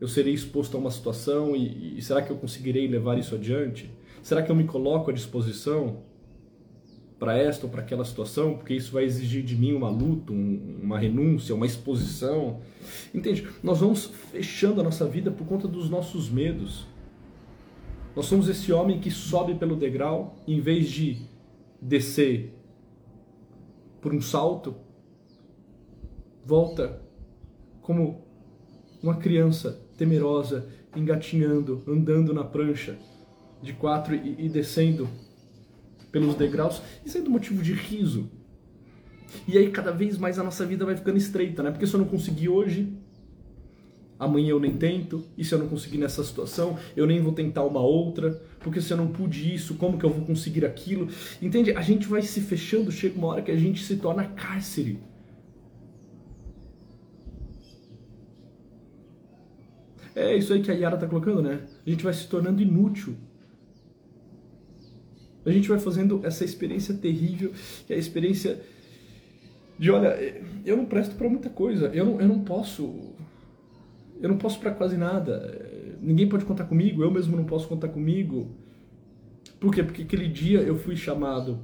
eu 0.00 0.08
serei 0.08 0.32
exposto 0.32 0.76
a 0.76 0.80
uma 0.80 0.90
situação 0.90 1.54
e, 1.54 1.98
e 1.98 2.02
será 2.02 2.22
que 2.22 2.30
eu 2.30 2.36
conseguirei 2.36 2.86
levar 2.86 3.18
isso 3.18 3.34
adiante? 3.34 3.90
Será 4.22 4.42
que 4.42 4.50
eu 4.50 4.56
me 4.56 4.64
coloco 4.64 5.10
à 5.10 5.12
disposição? 5.12 6.02
Para 7.18 7.36
esta 7.36 7.64
ou 7.66 7.72
para 7.72 7.80
aquela 7.80 8.04
situação, 8.04 8.54
porque 8.56 8.74
isso 8.74 8.92
vai 8.92 9.04
exigir 9.04 9.42
de 9.42 9.56
mim 9.56 9.72
uma 9.72 9.88
luta, 9.88 10.32
um, 10.32 10.80
uma 10.82 10.98
renúncia, 10.98 11.54
uma 11.54 11.64
exposição. 11.64 12.60
Entende? 13.14 13.48
Nós 13.62 13.80
vamos 13.80 14.06
fechando 14.06 14.80
a 14.80 14.84
nossa 14.84 15.06
vida 15.06 15.30
por 15.30 15.46
conta 15.46 15.66
dos 15.66 15.88
nossos 15.88 16.28
medos. 16.28 16.86
Nós 18.14 18.26
somos 18.26 18.48
esse 18.48 18.72
homem 18.72 19.00
que 19.00 19.10
sobe 19.10 19.54
pelo 19.54 19.76
degrau 19.76 20.36
em 20.46 20.60
vez 20.60 20.90
de 20.90 21.22
descer 21.80 22.54
por 24.00 24.14
um 24.14 24.20
salto, 24.20 24.74
volta 26.44 27.02
como 27.82 28.24
uma 29.02 29.16
criança 29.16 29.80
temerosa, 29.96 30.68
engatinhando, 30.94 31.82
andando 31.86 32.32
na 32.32 32.44
prancha 32.44 32.98
de 33.62 33.72
quatro 33.72 34.14
e, 34.14 34.46
e 34.46 34.48
descendo 34.48 35.08
pelos 36.18 36.34
degraus 36.34 36.80
e 37.04 37.10
sendo 37.10 37.30
motivo 37.30 37.62
de 37.62 37.74
riso. 37.74 38.30
E 39.46 39.58
aí 39.58 39.70
cada 39.70 39.92
vez 39.92 40.16
mais 40.16 40.38
a 40.38 40.42
nossa 40.42 40.64
vida 40.64 40.86
vai 40.86 40.96
ficando 40.96 41.18
estreita, 41.18 41.62
né? 41.62 41.70
Porque 41.70 41.86
se 41.86 41.92
eu 41.92 42.00
não 42.00 42.06
conseguir 42.06 42.48
hoje, 42.48 42.96
amanhã 44.18 44.50
eu 44.50 44.60
nem 44.60 44.74
tento, 44.74 45.22
e 45.36 45.44
se 45.44 45.54
eu 45.54 45.58
não 45.58 45.68
conseguir 45.68 45.98
nessa 45.98 46.24
situação, 46.24 46.78
eu 46.96 47.06
nem 47.06 47.20
vou 47.20 47.34
tentar 47.34 47.64
uma 47.64 47.80
outra, 47.80 48.42
porque 48.60 48.80
se 48.80 48.90
eu 48.90 48.96
não 48.96 49.08
pude 49.08 49.54
isso, 49.54 49.74
como 49.74 49.98
que 49.98 50.06
eu 50.06 50.10
vou 50.10 50.24
conseguir 50.24 50.64
aquilo? 50.64 51.08
Entende? 51.42 51.72
A 51.72 51.82
gente 51.82 52.08
vai 52.08 52.22
se 52.22 52.40
fechando, 52.40 52.90
chega 52.90 53.18
uma 53.18 53.28
hora 53.28 53.42
que 53.42 53.50
a 53.50 53.56
gente 53.56 53.84
se 53.84 53.96
torna 53.96 54.24
cárcere. 54.24 54.98
É 60.14 60.34
isso 60.34 60.54
aí 60.54 60.62
que 60.62 60.70
a 60.70 60.74
Yara 60.74 60.96
tá 60.96 61.06
colocando, 61.06 61.42
né? 61.42 61.60
A 61.86 61.90
gente 61.90 62.02
vai 62.02 62.14
se 62.14 62.26
tornando 62.26 62.62
inútil 62.62 63.14
a 65.46 65.52
gente 65.52 65.68
vai 65.68 65.78
fazendo 65.78 66.20
essa 66.24 66.44
experiência 66.44 66.94
terrível, 66.94 67.52
que 67.86 67.92
é 67.92 67.96
a 67.96 67.98
experiência 67.98 68.60
de, 69.78 69.90
olha, 69.90 70.16
eu 70.64 70.76
não 70.76 70.86
presto 70.86 71.14
para 71.14 71.28
muita 71.28 71.48
coisa, 71.48 71.86
eu 71.94 72.04
não, 72.04 72.20
eu 72.20 72.28
não 72.28 72.40
posso, 72.40 73.14
eu 74.20 74.28
não 74.28 74.38
posso 74.38 74.58
para 74.58 74.72
quase 74.72 74.96
nada, 74.96 75.96
ninguém 76.00 76.28
pode 76.28 76.44
contar 76.44 76.64
comigo, 76.64 77.02
eu 77.02 77.10
mesmo 77.10 77.36
não 77.36 77.44
posso 77.44 77.68
contar 77.68 77.88
comigo. 77.88 78.50
Por 79.60 79.72
quê? 79.72 79.82
Porque 79.82 80.02
aquele 80.02 80.28
dia 80.28 80.60
eu 80.60 80.76
fui 80.76 80.96
chamado 80.96 81.58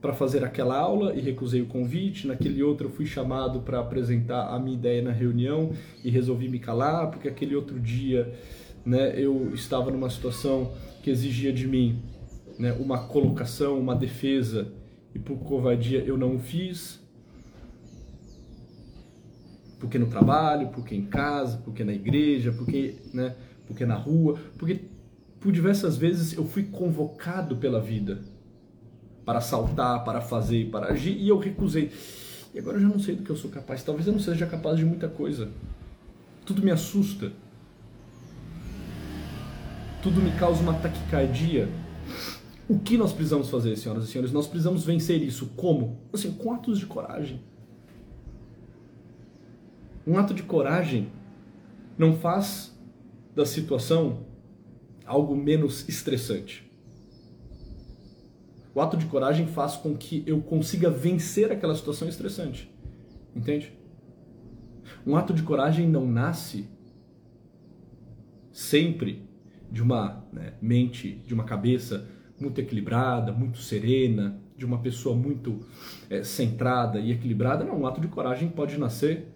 para 0.00 0.12
fazer 0.12 0.44
aquela 0.44 0.76
aula 0.78 1.14
e 1.14 1.20
recusei 1.20 1.60
o 1.60 1.66
convite. 1.66 2.26
Naquele 2.26 2.62
outro 2.62 2.86
eu 2.86 2.90
fui 2.90 3.06
chamado 3.06 3.60
para 3.60 3.80
apresentar 3.80 4.48
a 4.48 4.58
minha 4.58 4.76
ideia 4.76 5.02
na 5.02 5.10
reunião 5.10 5.72
e 6.04 6.10
resolvi 6.10 6.48
me 6.48 6.58
calar, 6.58 7.10
porque 7.10 7.28
aquele 7.28 7.56
outro 7.56 7.80
dia, 7.80 8.32
né, 8.88 9.12
eu 9.20 9.52
estava 9.52 9.90
numa 9.90 10.08
situação 10.08 10.72
que 11.02 11.10
exigia 11.10 11.52
de 11.52 11.68
mim 11.68 12.02
né, 12.58 12.72
uma 12.72 13.06
colocação, 13.06 13.78
uma 13.78 13.94
defesa, 13.94 14.72
e 15.14 15.18
por 15.18 15.38
covardia 15.40 16.02
eu 16.02 16.16
não 16.16 16.38
fiz. 16.38 16.98
Porque 19.78 19.98
no 19.98 20.06
trabalho, 20.06 20.68
porque 20.68 20.94
em 20.94 21.04
casa, 21.04 21.58
porque 21.58 21.84
na 21.84 21.92
igreja, 21.92 22.50
porque, 22.50 22.96
né, 23.12 23.36
porque 23.66 23.84
na 23.84 23.94
rua, 23.94 24.38
porque 24.56 24.80
por 25.38 25.52
diversas 25.52 25.96
vezes 25.98 26.32
eu 26.32 26.46
fui 26.46 26.64
convocado 26.64 27.56
pela 27.56 27.80
vida 27.80 28.22
para 29.24 29.42
saltar, 29.42 30.02
para 30.02 30.22
fazer, 30.22 30.70
para 30.70 30.86
agir, 30.86 31.16
e 31.16 31.28
eu 31.28 31.38
recusei. 31.38 31.92
E 32.54 32.58
agora 32.58 32.78
eu 32.78 32.80
já 32.80 32.88
não 32.88 32.98
sei 32.98 33.14
do 33.14 33.22
que 33.22 33.30
eu 33.30 33.36
sou 33.36 33.50
capaz. 33.50 33.82
Talvez 33.82 34.06
eu 34.06 34.14
não 34.14 34.20
seja 34.20 34.46
capaz 34.46 34.78
de 34.78 34.84
muita 34.86 35.08
coisa. 35.08 35.50
Tudo 36.46 36.62
me 36.62 36.70
assusta 36.70 37.30
tudo 40.02 40.20
me 40.20 40.30
causa 40.32 40.62
uma 40.62 40.74
taquicardia. 40.74 41.68
O 42.68 42.78
que 42.78 42.96
nós 42.96 43.12
precisamos 43.12 43.48
fazer, 43.48 43.76
senhoras 43.76 44.04
e 44.04 44.06
senhores? 44.08 44.32
Nós 44.32 44.46
precisamos 44.46 44.84
vencer 44.84 45.22
isso. 45.22 45.46
Como? 45.56 45.98
Assim, 46.12 46.32
com 46.32 46.52
atos 46.52 46.78
de 46.78 46.86
coragem. 46.86 47.40
Um 50.06 50.16
ato 50.18 50.32
de 50.32 50.42
coragem 50.42 51.10
não 51.96 52.16
faz 52.16 52.76
da 53.34 53.44
situação 53.44 54.26
algo 55.04 55.34
menos 55.34 55.88
estressante. 55.88 56.70
O 58.74 58.80
ato 58.80 58.96
de 58.96 59.06
coragem 59.06 59.46
faz 59.46 59.76
com 59.76 59.96
que 59.96 60.22
eu 60.26 60.40
consiga 60.40 60.90
vencer 60.90 61.50
aquela 61.50 61.74
situação 61.74 62.08
estressante. 62.08 62.70
Entende? 63.34 63.72
Um 65.06 65.16
ato 65.16 65.32
de 65.32 65.42
coragem 65.42 65.88
não 65.88 66.06
nasce 66.06 66.68
sempre 68.52 69.27
de 69.70 69.82
uma 69.82 70.24
né, 70.32 70.54
mente, 70.60 71.22
de 71.26 71.34
uma 71.34 71.44
cabeça 71.44 72.08
muito 72.40 72.60
equilibrada, 72.60 73.32
muito 73.32 73.58
serena, 73.58 74.40
de 74.56 74.64
uma 74.64 74.78
pessoa 74.78 75.14
muito 75.14 75.60
é, 76.08 76.22
centrada 76.22 76.98
e 76.98 77.12
equilibrada. 77.12 77.64
Não, 77.64 77.80
um 77.80 77.86
ato 77.86 78.00
de 78.00 78.08
coragem 78.08 78.48
pode 78.48 78.78
nascer 78.78 79.26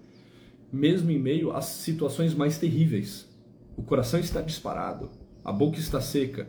mesmo 0.72 1.10
em 1.10 1.18
meio 1.18 1.52
às 1.52 1.66
situações 1.66 2.34
mais 2.34 2.56
terríveis. 2.56 3.28
O 3.76 3.82
coração 3.82 4.18
está 4.18 4.40
disparado, 4.40 5.10
a 5.44 5.52
boca 5.52 5.78
está 5.78 6.00
seca, 6.00 6.48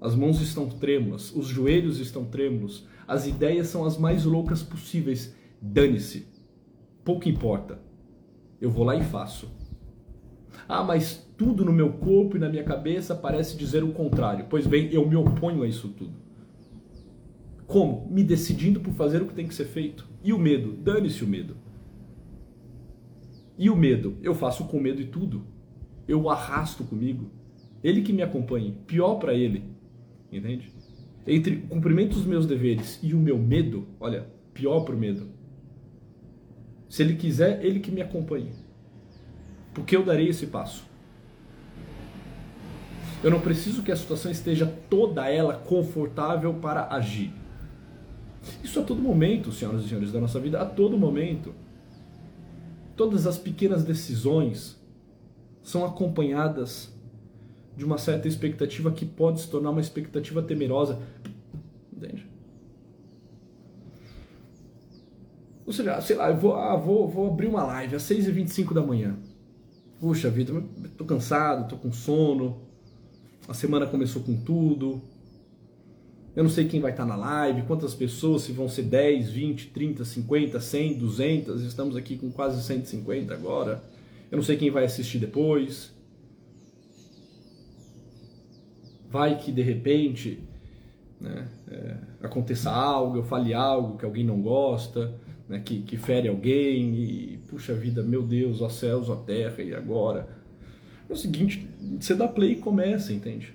as 0.00 0.14
mãos 0.14 0.40
estão 0.40 0.68
trêmulas, 0.68 1.34
os 1.34 1.46
joelhos 1.46 1.98
estão 1.98 2.24
trêmulos, 2.26 2.86
as 3.06 3.26
ideias 3.26 3.68
são 3.68 3.86
as 3.86 3.96
mais 3.96 4.24
loucas 4.24 4.62
possíveis. 4.62 5.34
Dane-se, 5.60 6.26
pouco 7.04 7.28
importa. 7.28 7.80
Eu 8.60 8.70
vou 8.70 8.84
lá 8.84 8.94
e 8.96 9.02
faço. 9.02 9.50
Ah, 10.68 10.84
mas 10.84 11.26
tudo 11.38 11.64
no 11.64 11.72
meu 11.72 11.94
corpo 11.94 12.36
e 12.36 12.40
na 12.40 12.48
minha 12.48 12.62
cabeça 12.62 13.14
parece 13.14 13.56
dizer 13.56 13.82
o 13.82 13.92
contrário. 13.92 14.46
Pois 14.50 14.66
bem, 14.66 14.92
eu 14.92 15.08
me 15.08 15.16
oponho 15.16 15.62
a 15.62 15.66
isso 15.66 15.88
tudo. 15.88 16.12
Como? 17.66 18.06
Me 18.10 18.22
decidindo 18.22 18.80
por 18.80 18.92
fazer 18.92 19.22
o 19.22 19.26
que 19.26 19.34
tem 19.34 19.46
que 19.46 19.54
ser 19.54 19.64
feito. 19.64 20.06
E 20.22 20.32
o 20.32 20.38
medo? 20.38 20.72
Dane-se 20.72 21.24
o 21.24 21.26
medo. 21.26 21.56
E 23.56 23.70
o 23.70 23.76
medo? 23.76 24.18
Eu 24.22 24.34
faço 24.34 24.66
com 24.66 24.78
medo 24.78 25.00
e 25.00 25.06
tudo. 25.06 25.46
Eu 26.06 26.22
o 26.22 26.30
arrasto 26.30 26.84
comigo. 26.84 27.30
Ele 27.82 28.02
que 28.02 28.12
me 28.12 28.22
acompanhe. 28.22 28.76
Pior 28.86 29.14
para 29.16 29.32
ele. 29.32 29.64
Entende? 30.30 30.70
Entre 31.26 31.56
o 31.56 31.68
cumprimento 31.68 32.14
dos 32.14 32.26
meus 32.26 32.46
deveres 32.46 32.98
e 33.02 33.14
o 33.14 33.18
meu 33.18 33.38
medo, 33.38 33.86
olha, 34.00 34.26
pior 34.54 34.80
pro 34.80 34.96
medo. 34.96 35.28
Se 36.88 37.02
ele 37.02 37.14
quiser, 37.14 37.64
ele 37.64 37.80
que 37.80 37.90
me 37.90 38.00
acompanhe. 38.00 38.52
Porque 39.78 39.96
eu 39.96 40.04
darei 40.04 40.28
esse 40.28 40.46
passo. 40.46 40.84
Eu 43.22 43.30
não 43.30 43.40
preciso 43.40 43.82
que 43.82 43.90
a 43.90 43.96
situação 43.96 44.30
esteja 44.30 44.66
toda 44.88 45.28
ela 45.28 45.54
confortável 45.54 46.54
para 46.54 46.88
agir. 46.94 47.32
Isso 48.62 48.78
a 48.78 48.82
todo 48.82 49.02
momento, 49.02 49.50
senhoras 49.50 49.84
e 49.84 49.88
senhores 49.88 50.12
da 50.12 50.20
nossa 50.20 50.38
vida, 50.38 50.60
a 50.60 50.64
todo 50.64 50.96
momento. 50.96 51.52
Todas 52.96 53.26
as 53.26 53.36
pequenas 53.36 53.84
decisões 53.84 54.76
são 55.62 55.84
acompanhadas 55.84 56.92
de 57.76 57.84
uma 57.84 57.98
certa 57.98 58.26
expectativa 58.26 58.90
que 58.90 59.04
pode 59.04 59.40
se 59.40 59.48
tornar 59.48 59.70
uma 59.70 59.80
expectativa 59.80 60.42
temerosa. 60.42 61.00
Entende? 61.92 62.26
Ou 65.66 65.72
seja, 65.72 66.00
sei 66.00 66.16
lá, 66.16 66.30
eu 66.30 66.36
vou, 66.36 66.54
ah, 66.54 66.76
vou, 66.76 67.08
vou 67.08 67.28
abrir 67.28 67.46
uma 67.46 67.62
live 67.64 67.96
às 67.96 68.02
6h25 68.04 68.72
da 68.72 68.80
manhã. 68.80 69.16
Puxa 70.00 70.30
vida, 70.30 70.52
tô 70.96 71.04
cansado, 71.04 71.68
tô 71.68 71.76
com 71.76 71.92
sono. 71.92 72.60
A 73.48 73.54
semana 73.54 73.86
começou 73.86 74.22
com 74.22 74.36
tudo. 74.36 75.02
Eu 76.36 76.44
não 76.44 76.50
sei 76.50 76.68
quem 76.68 76.80
vai 76.80 76.92
estar 76.92 77.04
na 77.04 77.16
live, 77.16 77.62
quantas 77.62 77.94
pessoas, 77.94 78.42
se 78.42 78.52
vão 78.52 78.68
ser 78.68 78.82
10, 78.82 79.30
20, 79.30 79.66
30, 79.68 80.04
50, 80.04 80.60
100, 80.60 80.98
200. 80.98 81.62
Estamos 81.62 81.96
aqui 81.96 82.16
com 82.16 82.30
quase 82.30 82.62
150 82.62 83.34
agora. 83.34 83.82
Eu 84.30 84.36
não 84.36 84.42
sei 84.42 84.56
quem 84.56 84.70
vai 84.70 84.84
assistir 84.84 85.18
depois. 85.18 85.90
vai 89.10 89.38
que 89.38 89.50
de 89.50 89.62
repente 89.62 90.38
né, 91.20 91.48
é, 91.70 91.96
aconteça 92.22 92.70
algo, 92.70 93.16
eu 93.16 93.24
fale 93.24 93.54
algo 93.54 93.98
que 93.98 94.04
alguém 94.04 94.24
não 94.24 94.40
gosta, 94.40 95.12
né, 95.48 95.60
que, 95.60 95.80
que 95.82 95.96
fere 95.96 96.28
alguém 96.28 96.94
e 96.94 97.38
puxa 97.48 97.74
vida, 97.74 98.02
meu 98.02 98.22
Deus, 98.22 98.60
ó 98.60 98.68
céus, 98.68 99.08
ó 99.08 99.16
terra, 99.16 99.62
e 99.62 99.74
agora? 99.74 100.28
É 101.08 101.12
o 101.12 101.16
seguinte, 101.16 101.68
você 101.98 102.14
dá 102.14 102.28
play 102.28 102.52
e 102.52 102.56
começa, 102.56 103.12
entende? 103.12 103.54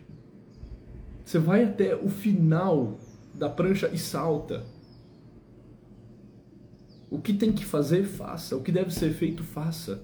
Você 1.24 1.38
vai 1.38 1.64
até 1.64 1.96
o 1.96 2.10
final 2.10 3.00
da 3.34 3.50
prancha 3.50 3.90
e 3.94 3.98
salta. 3.98 4.66
O 7.10 7.20
que 7.20 7.34
tem 7.34 7.52
que 7.52 7.64
fazer, 7.64 8.04
faça. 8.06 8.58
O 8.58 8.64
que 8.64 8.72
deve 8.72 8.92
ser 8.92 9.14
feito, 9.14 9.44
faça. 9.44 10.04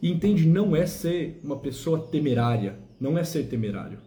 E 0.00 0.10
entende, 0.10 0.48
não 0.48 0.74
é 0.74 0.86
ser 0.86 1.38
uma 1.44 1.58
pessoa 1.58 2.06
temerária, 2.06 2.78
não 2.98 3.18
é 3.18 3.22
ser 3.22 3.44
temerário 3.44 3.98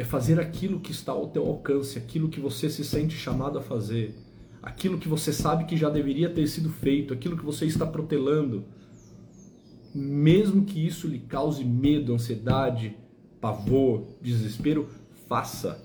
é 0.00 0.04
fazer 0.04 0.40
aquilo 0.40 0.80
que 0.80 0.92
está 0.92 1.12
ao 1.12 1.28
teu 1.28 1.46
alcance, 1.46 1.98
aquilo 1.98 2.30
que 2.30 2.40
você 2.40 2.70
se 2.70 2.82
sente 2.82 3.14
chamado 3.14 3.58
a 3.58 3.60
fazer, 3.60 4.14
aquilo 4.62 4.98
que 4.98 5.08
você 5.08 5.32
sabe 5.32 5.64
que 5.64 5.76
já 5.76 5.88
deveria 5.88 6.28
ter 6.28 6.46
sido 6.46 6.70
feito, 6.70 7.14
aquilo 7.14 7.36
que 7.36 7.44
você 7.44 7.66
está 7.66 7.86
protelando. 7.86 8.64
Mesmo 9.94 10.64
que 10.64 10.84
isso 10.84 11.08
lhe 11.08 11.18
cause 11.18 11.64
medo, 11.64 12.14
ansiedade, 12.14 12.96
pavor, 13.40 14.04
desespero, 14.20 14.88
faça. 15.28 15.82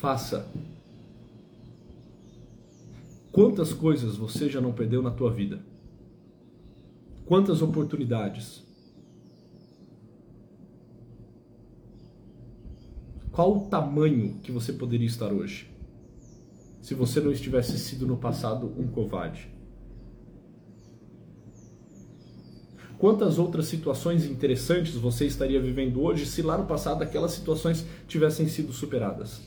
Faça. 0.00 0.48
Quantas 3.32 3.72
coisas 3.72 4.16
você 4.16 4.48
já 4.48 4.60
não 4.60 4.72
perdeu 4.72 5.02
na 5.02 5.10
tua 5.10 5.30
vida? 5.30 5.60
Quantas 7.26 7.62
oportunidades? 7.62 8.62
Qual 13.32 13.56
o 13.56 13.60
tamanho 13.68 14.38
que 14.42 14.52
você 14.52 14.72
poderia 14.72 15.06
estar 15.06 15.32
hoje? 15.32 15.73
Se 16.84 16.92
você 16.92 17.18
não 17.18 17.32
estivesse 17.32 17.78
sido 17.78 18.06
no 18.06 18.18
passado 18.18 18.70
um 18.76 18.86
covarde. 18.86 19.48
Quantas 22.98 23.38
outras 23.38 23.64
situações 23.68 24.26
interessantes 24.26 24.94
você 24.94 25.24
estaria 25.24 25.58
vivendo 25.62 26.02
hoje 26.02 26.26
se 26.26 26.42
lá 26.42 26.58
no 26.58 26.66
passado 26.66 27.00
aquelas 27.00 27.30
situações 27.30 27.86
tivessem 28.06 28.46
sido 28.48 28.70
superadas? 28.70 29.40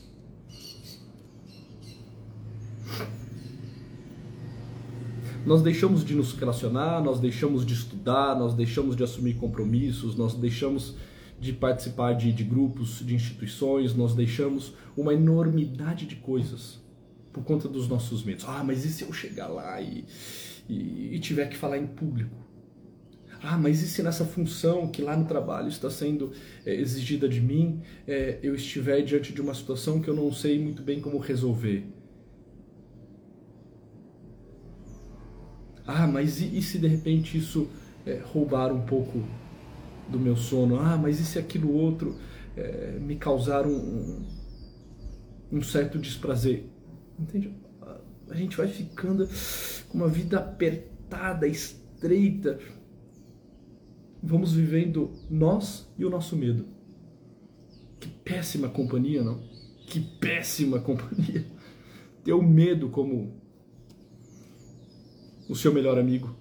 Nós 5.46 5.62
deixamos 5.62 6.04
de 6.04 6.16
nos 6.16 6.32
relacionar, 6.32 7.00
nós 7.00 7.20
deixamos 7.20 7.64
de 7.64 7.72
estudar, 7.72 8.36
nós 8.36 8.52
deixamos 8.52 8.96
de 8.96 9.04
assumir 9.04 9.34
compromissos, 9.34 10.16
nós 10.16 10.34
deixamos 10.34 10.96
de 11.38 11.52
participar 11.52 12.14
de, 12.14 12.32
de 12.32 12.42
grupos, 12.42 12.98
de 12.98 13.14
instituições, 13.14 13.94
nós 13.94 14.12
deixamos 14.12 14.74
uma 14.96 15.14
enormidade 15.14 16.04
de 16.04 16.16
coisas 16.16 16.87
por 17.38 17.44
conta 17.44 17.68
dos 17.68 17.88
nossos 17.88 18.24
medos. 18.24 18.44
Ah, 18.48 18.64
mas 18.64 18.84
e 18.84 18.90
se 18.90 19.04
eu 19.04 19.12
chegar 19.12 19.46
lá 19.46 19.80
e, 19.80 20.04
e, 20.68 21.14
e 21.14 21.18
tiver 21.20 21.48
que 21.48 21.56
falar 21.56 21.78
em 21.78 21.86
público? 21.86 22.34
Ah, 23.40 23.56
mas 23.56 23.80
e 23.80 23.86
se 23.86 24.02
nessa 24.02 24.24
função 24.24 24.88
que 24.88 25.00
lá 25.00 25.16
no 25.16 25.24
trabalho 25.24 25.68
está 25.68 25.88
sendo 25.88 26.32
é, 26.66 26.74
exigida 26.74 27.28
de 27.28 27.40
mim, 27.40 27.80
é, 28.06 28.40
eu 28.42 28.54
estiver 28.54 29.00
diante 29.02 29.32
de 29.32 29.40
uma 29.40 29.54
situação 29.54 30.00
que 30.00 30.08
eu 30.08 30.14
não 30.14 30.32
sei 30.32 30.58
muito 30.58 30.82
bem 30.82 31.00
como 31.00 31.18
resolver? 31.18 31.86
Ah, 35.86 36.06
mas 36.06 36.40
e, 36.40 36.58
e 36.58 36.62
se 36.62 36.78
de 36.78 36.88
repente 36.88 37.38
isso 37.38 37.68
é, 38.04 38.20
roubar 38.32 38.72
um 38.72 38.82
pouco 38.82 39.22
do 40.08 40.18
meu 40.18 40.36
sono. 40.36 40.80
Ah, 40.80 40.96
mas 40.96 41.20
e 41.20 41.24
se 41.24 41.38
aquilo 41.38 41.72
outro 41.72 42.16
me 43.00 43.14
causar 43.14 43.64
um, 43.68 44.26
um 45.52 45.62
certo 45.62 45.96
desprazer? 45.96 46.68
Entende? 47.18 47.52
A 48.28 48.34
gente 48.34 48.56
vai 48.56 48.68
ficando 48.68 49.28
com 49.88 49.98
uma 49.98 50.08
vida 50.08 50.38
apertada, 50.38 51.46
estreita. 51.46 52.58
Vamos 54.22 54.52
vivendo 54.52 55.12
nós 55.30 55.90
e 55.98 56.04
o 56.04 56.10
nosso 56.10 56.36
medo. 56.36 56.66
Que 57.98 58.08
péssima 58.08 58.68
companhia, 58.68 59.22
não? 59.22 59.40
Que 59.86 60.00
péssima 60.00 60.78
companhia. 60.80 61.46
Ter 62.22 62.32
o 62.32 62.42
medo 62.42 62.90
como 62.90 63.40
o 65.48 65.56
seu 65.56 65.72
melhor 65.72 65.98
amigo 65.98 66.36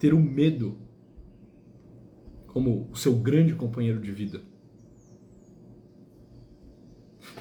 ter 0.00 0.14
o 0.14 0.18
medo 0.18 0.78
como 2.46 2.88
o 2.90 2.96
seu 2.96 3.14
grande 3.14 3.54
companheiro 3.54 4.00
de 4.00 4.10
vida. 4.10 4.42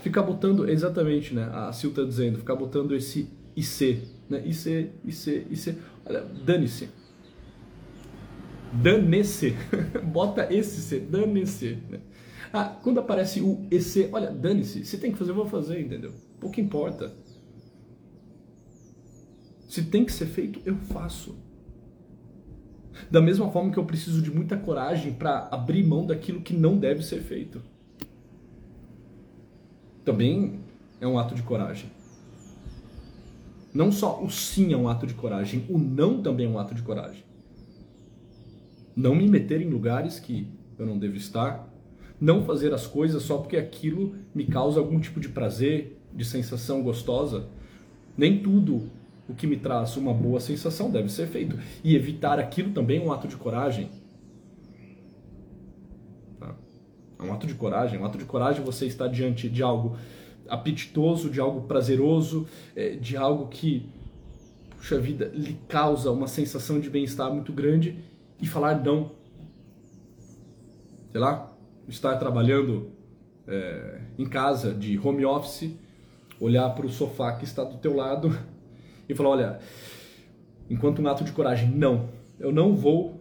Ficar 0.02 0.24
botando, 0.24 0.70
exatamente, 0.70 1.34
né? 1.34 1.50
A 1.52 1.74
Sil 1.76 1.92
está 1.92 2.04
dizendo, 2.04 2.40
ficar 2.40 2.56
botando 2.56 2.96
esse 2.96 3.30
IC, 3.56 4.04
né? 4.30 4.42
IC, 4.46 4.92
IC, 5.04 5.48
IC. 5.50 5.76
Olha, 6.06 6.26
dane-se. 6.46 6.90
Dane-se. 8.72 9.56
Bota 10.04 10.54
esse 10.54 10.82
C, 10.82 11.00
dane-se. 11.00 11.78
Né? 11.90 12.00
Ah, 12.54 12.66
quando 12.82 13.00
aparece 13.00 13.42
o 13.42 13.68
EC, 13.70 14.10
olha, 14.12 14.32
dane-se. 14.32 14.86
Se 14.86 14.98
tem 14.98 15.12
que 15.12 15.18
fazer, 15.18 15.32
eu 15.32 15.36
vou 15.36 15.48
fazer, 15.48 15.82
entendeu? 15.82 16.14
Pouco 16.40 16.60
importa. 16.62 17.14
Se 19.68 19.84
tem 19.84 20.04
que 20.04 20.12
ser 20.12 20.26
feito, 20.26 20.62
eu 20.66 20.76
faço. 20.76 21.36
Da 23.10 23.22
mesma 23.22 23.52
forma 23.52 23.72
que 23.72 23.78
eu 23.78 23.86
preciso 23.86 24.22
de 24.22 24.32
muita 24.32 24.58
coragem 24.58 25.14
para 25.14 25.48
abrir 25.52 25.84
mão 25.84 26.06
daquilo 26.06 26.42
que 26.42 26.54
não 26.54 26.78
deve 26.78 27.04
ser 27.04 27.22
feito. 27.22 27.62
Também 30.10 30.60
é 30.99 31.05
um 31.05 31.20
ato 31.20 31.36
de 31.36 31.43
coragem. 31.43 31.88
Não 33.72 33.91
só 33.91 34.24
o 34.24 34.28
sim 34.28 34.74
é 34.74 34.76
um 34.76 34.88
ato 34.88 35.05
de 35.05 35.14
coragem, 35.14 35.68
o 35.70 35.78
não 35.78 36.24
também 36.24 36.47
é 36.47 36.49
um 36.49 36.57
ato 36.57 36.74
de 36.74 36.82
coragem. 36.82 37.24
não 38.95 39.14
me 39.14 39.30
meter 39.30 39.62
em 39.62 39.70
lugares 39.70 40.20
que 40.20 40.47
eu 40.80 40.86
não 40.88 40.97
devo 40.97 41.16
estar, 41.16 41.72
não 42.20 42.43
fazer 42.43 42.74
as 42.74 42.88
coisas 42.88 43.22
só 43.22 43.38
porque 43.38 43.55
aquilo 43.55 44.16
me 44.34 44.45
causa 44.45 44.80
algum 44.80 44.99
tipo 44.99 45.20
de 45.20 45.30
prazer, 45.30 46.01
de 46.12 46.26
sensação 46.26 46.82
gostosa. 46.82 47.47
Nem 48.18 48.41
tudo 48.41 48.89
o 49.28 49.36
que 49.36 49.45
me 49.45 49.57
traz 49.57 49.95
uma 49.95 50.12
boa 50.12 50.39
sensação 50.39 50.89
deve 50.89 51.10
ser 51.10 51.28
feito. 51.28 51.55
E 51.84 51.95
evitar 51.95 52.39
aquilo 52.39 52.72
também 52.72 52.97
é 52.97 53.01
um 53.03 53.12
ato 53.12 53.28
de 53.28 53.38
coragem. 53.38 53.91
Tá? 56.39 56.55
É 57.20 57.24
um 57.24 57.34
ato 57.34 57.45
de 57.45 57.53
coragem. 57.53 57.99
Um 57.99 58.05
ato 58.05 58.17
de 58.17 58.26
coragem 58.26 58.63
você 58.63 58.86
está 58.86 59.07
diante 59.07 59.49
de 59.49 59.61
algo 59.61 59.97
apetitoso, 60.47 61.30
de 61.30 61.39
algo 61.39 61.67
prazeroso, 61.67 62.47
é, 62.76 62.91
de 62.91 63.17
algo 63.17 63.47
que, 63.47 63.89
puxa 64.78 64.97
vida, 64.97 65.30
lhe 65.34 65.59
causa 65.67 66.09
uma 66.11 66.28
sensação 66.28 66.80
de 66.80 66.89
bem-estar 66.89 67.32
muito 67.32 67.51
grande 67.51 67.99
e 68.41 68.47
falar 68.47 68.82
não. 68.82 69.11
Sei 71.11 71.20
lá, 71.20 71.51
estar 71.88 72.15
trabalhando 72.17 72.91
é, 73.47 74.01
em 74.17 74.26
casa 74.26 74.74
de 74.74 74.97
home 74.97 75.26
office, 75.26 75.72
olhar 76.39 76.70
para 76.70 76.86
o 76.86 76.89
sofá 76.89 77.34
que 77.34 77.43
está 77.43 77.63
do 77.63 77.78
teu 77.78 77.95
lado 77.95 78.38
e 79.09 79.13
falar, 79.13 79.30
olha, 79.30 79.59
enquanto 80.70 81.01
um 81.01 81.07
ato 81.07 81.24
de 81.24 81.32
coragem, 81.32 81.70
não, 81.70 82.09
eu 82.39 82.51
não 82.51 82.76
vou 82.76 83.20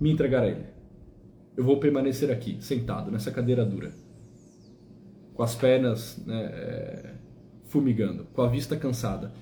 me 0.00 0.10
entregar 0.10 0.42
a 0.42 0.48
ele. 0.48 0.69
Eu 1.56 1.64
vou 1.64 1.78
permanecer 1.78 2.30
aqui, 2.30 2.58
sentado, 2.60 3.10
nessa 3.10 3.30
cadeira 3.30 3.64
dura, 3.64 3.92
com 5.34 5.42
as 5.42 5.54
pernas 5.54 6.22
né, 6.24 6.42
é, 6.44 7.14
fumigando, 7.64 8.24
com 8.32 8.42
a 8.42 8.48
vista 8.48 8.76
cansada. 8.76 9.32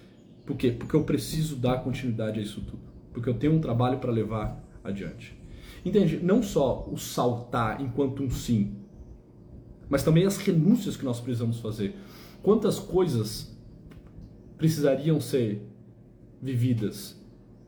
Por 0.45 0.57
quê? 0.57 0.71
Porque 0.71 0.97
eu 0.97 1.05
preciso 1.05 1.57
dar 1.57 1.83
continuidade 1.83 2.41
a 2.41 2.43
isso 2.43 2.61
tudo. 2.63 2.83
Porque 3.13 3.29
eu 3.29 3.35
tenho 3.35 3.55
um 3.55 3.61
trabalho 3.61 3.99
para 3.99 4.11
levar 4.11 4.65
adiante. 4.83 5.39
Entende? 5.85 6.19
Não 6.23 6.43
só 6.43 6.89
o 6.91 6.97
saltar 6.97 7.81
enquanto 7.81 8.23
um 8.23 8.31
sim, 8.31 8.77
mas 9.89 10.03
também 10.03 10.25
as 10.25 10.37
renúncias 10.37 10.97
que 10.97 11.05
nós 11.05 11.21
precisamos 11.21 11.61
fazer. 11.61 11.95
Quantas 12.43 12.79
coisas 12.79 13.57
precisariam 14.57 15.21
ser 15.21 15.63
vividas 16.41 17.19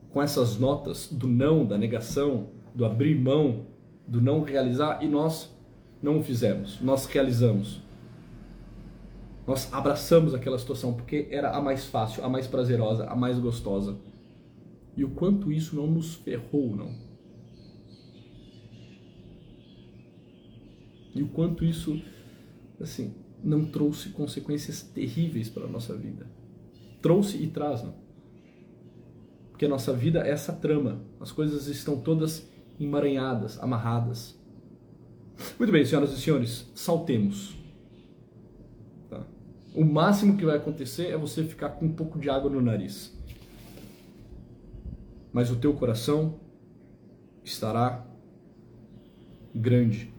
com 0.09 0.21
essas 0.21 0.57
notas 0.57 1.07
do 1.11 1.27
não, 1.27 1.65
da 1.65 1.77
negação, 1.77 2.49
do 2.75 2.85
abrir 2.85 3.15
mão, 3.15 3.65
do 4.07 4.21
não 4.21 4.41
realizar 4.41 5.03
e 5.03 5.07
nós 5.07 5.53
não 6.01 6.19
o 6.19 6.23
fizemos, 6.23 6.79
nós 6.81 7.05
realizamos. 7.05 7.81
Nós 9.45 9.71
abraçamos 9.73 10.33
aquela 10.33 10.57
situação 10.57 10.93
porque 10.93 11.27
era 11.31 11.51
a 11.51 11.61
mais 11.61 11.85
fácil, 11.85 12.23
a 12.23 12.29
mais 12.29 12.47
prazerosa, 12.47 13.05
a 13.05 13.15
mais 13.15 13.39
gostosa. 13.39 13.97
E 14.95 15.03
o 15.03 15.09
quanto 15.09 15.51
isso 15.51 15.75
não 15.75 15.87
nos 15.87 16.15
ferrou, 16.15 16.75
não? 16.75 16.93
E 21.13 21.21
o 21.21 21.27
quanto 21.27 21.65
isso, 21.65 22.01
assim, 22.79 23.13
não 23.43 23.65
trouxe 23.65 24.09
consequências 24.09 24.81
terríveis 24.81 25.49
para 25.49 25.65
a 25.65 25.67
nossa 25.67 25.95
vida. 25.95 26.27
Trouxe 27.01 27.37
e 27.37 27.47
traz, 27.47 27.83
não? 27.83 27.93
Porque 29.49 29.65
a 29.65 29.69
nossa 29.69 29.93
vida 29.93 30.25
é 30.25 30.31
essa 30.31 30.53
trama. 30.53 31.01
As 31.19 31.31
coisas 31.31 31.67
estão 31.67 31.99
todas 31.99 32.49
emaranhadas, 32.79 33.61
amarradas. 33.61 34.39
Muito 35.57 35.71
bem, 35.71 35.85
senhoras 35.85 36.11
e 36.11 36.19
senhores, 36.19 36.69
saltemos. 36.75 37.57
Tá? 39.09 39.23
O 39.73 39.83
máximo 39.83 40.37
que 40.37 40.45
vai 40.45 40.57
acontecer 40.57 41.07
é 41.07 41.17
você 41.17 41.43
ficar 41.43 41.69
com 41.69 41.85
um 41.85 41.93
pouco 41.93 42.19
de 42.19 42.29
água 42.29 42.49
no 42.49 42.61
nariz. 42.61 43.17
Mas 45.33 45.49
o 45.49 45.55
teu 45.55 45.73
coração 45.73 46.39
estará 47.43 48.05
grande 49.53 50.13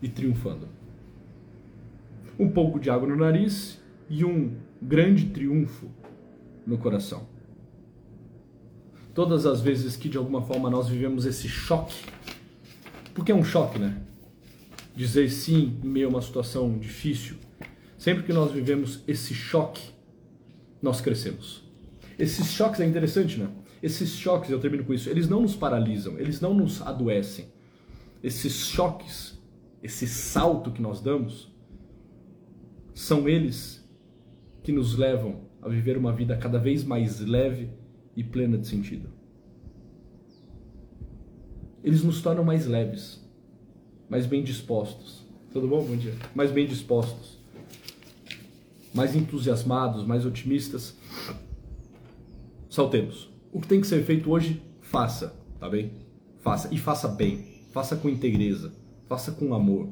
e 0.00 0.08
triunfando. 0.08 0.68
Um 2.38 2.50
pouco 2.50 2.80
de 2.80 2.90
água 2.90 3.06
no 3.06 3.16
nariz 3.16 3.80
e 4.08 4.24
um 4.24 4.56
grande 4.80 5.26
triunfo 5.26 5.88
no 6.66 6.76
coração. 6.78 7.31
Todas 9.14 9.46
as 9.46 9.60
vezes 9.60 9.96
que 9.96 10.08
de 10.08 10.16
alguma 10.16 10.42
forma 10.42 10.70
nós 10.70 10.88
vivemos 10.88 11.26
esse 11.26 11.48
choque, 11.48 11.96
porque 13.14 13.32
é 13.32 13.34
um 13.34 13.44
choque, 13.44 13.78
né? 13.78 14.00
Dizer 14.94 15.30
sim 15.30 15.78
em 15.82 15.88
meio 15.88 16.06
a 16.06 16.10
uma 16.10 16.22
situação 16.22 16.78
difícil, 16.78 17.36
sempre 17.98 18.22
que 18.22 18.32
nós 18.32 18.52
vivemos 18.52 19.00
esse 19.06 19.34
choque, 19.34 19.90
nós 20.80 21.00
crescemos. 21.00 21.62
Esses 22.18 22.52
choques 22.52 22.80
é 22.80 22.86
interessante, 22.86 23.38
né? 23.38 23.48
Esses 23.82 24.10
choques, 24.10 24.50
eu 24.50 24.60
termino 24.60 24.84
com 24.84 24.94
isso, 24.94 25.10
eles 25.10 25.28
não 25.28 25.42
nos 25.42 25.56
paralisam, 25.56 26.18
eles 26.18 26.40
não 26.40 26.54
nos 26.54 26.80
adoecem. 26.80 27.46
Esses 28.22 28.66
choques 28.66 29.42
esse 29.82 30.06
salto 30.06 30.70
que 30.70 30.80
nós 30.80 31.00
damos, 31.00 31.50
são 32.94 33.28
eles 33.28 33.84
que 34.62 34.70
nos 34.70 34.96
levam 34.96 35.40
a 35.60 35.68
viver 35.68 35.96
uma 35.96 36.12
vida 36.12 36.36
cada 36.36 36.58
vez 36.58 36.84
mais 36.84 37.18
leve 37.20 37.70
e 38.16 38.22
plena 38.22 38.58
de 38.58 38.66
sentido. 38.66 39.08
Eles 41.82 42.02
nos 42.02 42.22
tornam 42.22 42.44
mais 42.44 42.66
leves, 42.66 43.20
mais 44.08 44.26
bem 44.26 44.42
dispostos. 44.42 45.26
Tudo 45.52 45.68
bom? 45.68 45.84
Bom 45.84 45.96
dia. 45.96 46.14
Mais 46.34 46.50
bem 46.50 46.66
dispostos, 46.66 47.38
mais 48.94 49.16
entusiasmados, 49.16 50.06
mais 50.06 50.24
otimistas. 50.24 50.96
Saltemos. 52.70 53.30
O 53.52 53.60
que 53.60 53.68
tem 53.68 53.80
que 53.80 53.86
ser 53.86 54.02
feito 54.04 54.30
hoje, 54.30 54.62
faça, 54.80 55.34
tá 55.58 55.68
bem? 55.68 55.92
Faça 56.40 56.72
e 56.72 56.78
faça 56.78 57.08
bem, 57.08 57.66
faça 57.70 57.96
com 57.96 58.08
integreza 58.08 58.72
faça 59.12 59.30
com 59.30 59.52
amor, 59.52 59.90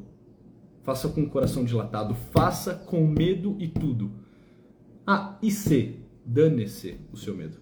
faça 0.82 1.06
com 1.06 1.20
o 1.20 1.28
coração 1.28 1.62
dilatado, 1.62 2.14
faça 2.14 2.74
com 2.74 3.06
medo 3.06 3.54
e 3.58 3.68
tudo. 3.68 4.10
Ah, 5.06 5.38
e 5.42 5.50
se, 5.50 5.96
dane-se 6.24 6.96
o 7.12 7.18
seu 7.18 7.36
medo. 7.36 7.58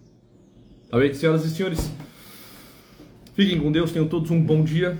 Bem, 0.91 1.13
senhoras 1.13 1.45
e 1.45 1.51
senhores? 1.51 1.91
Fiquem 3.35 3.59
com 3.59 3.71
Deus, 3.71 3.91
tenham 3.91 4.07
todos 4.07 4.31
um 4.31 4.41
bom 4.41 4.63
dia. 4.63 4.97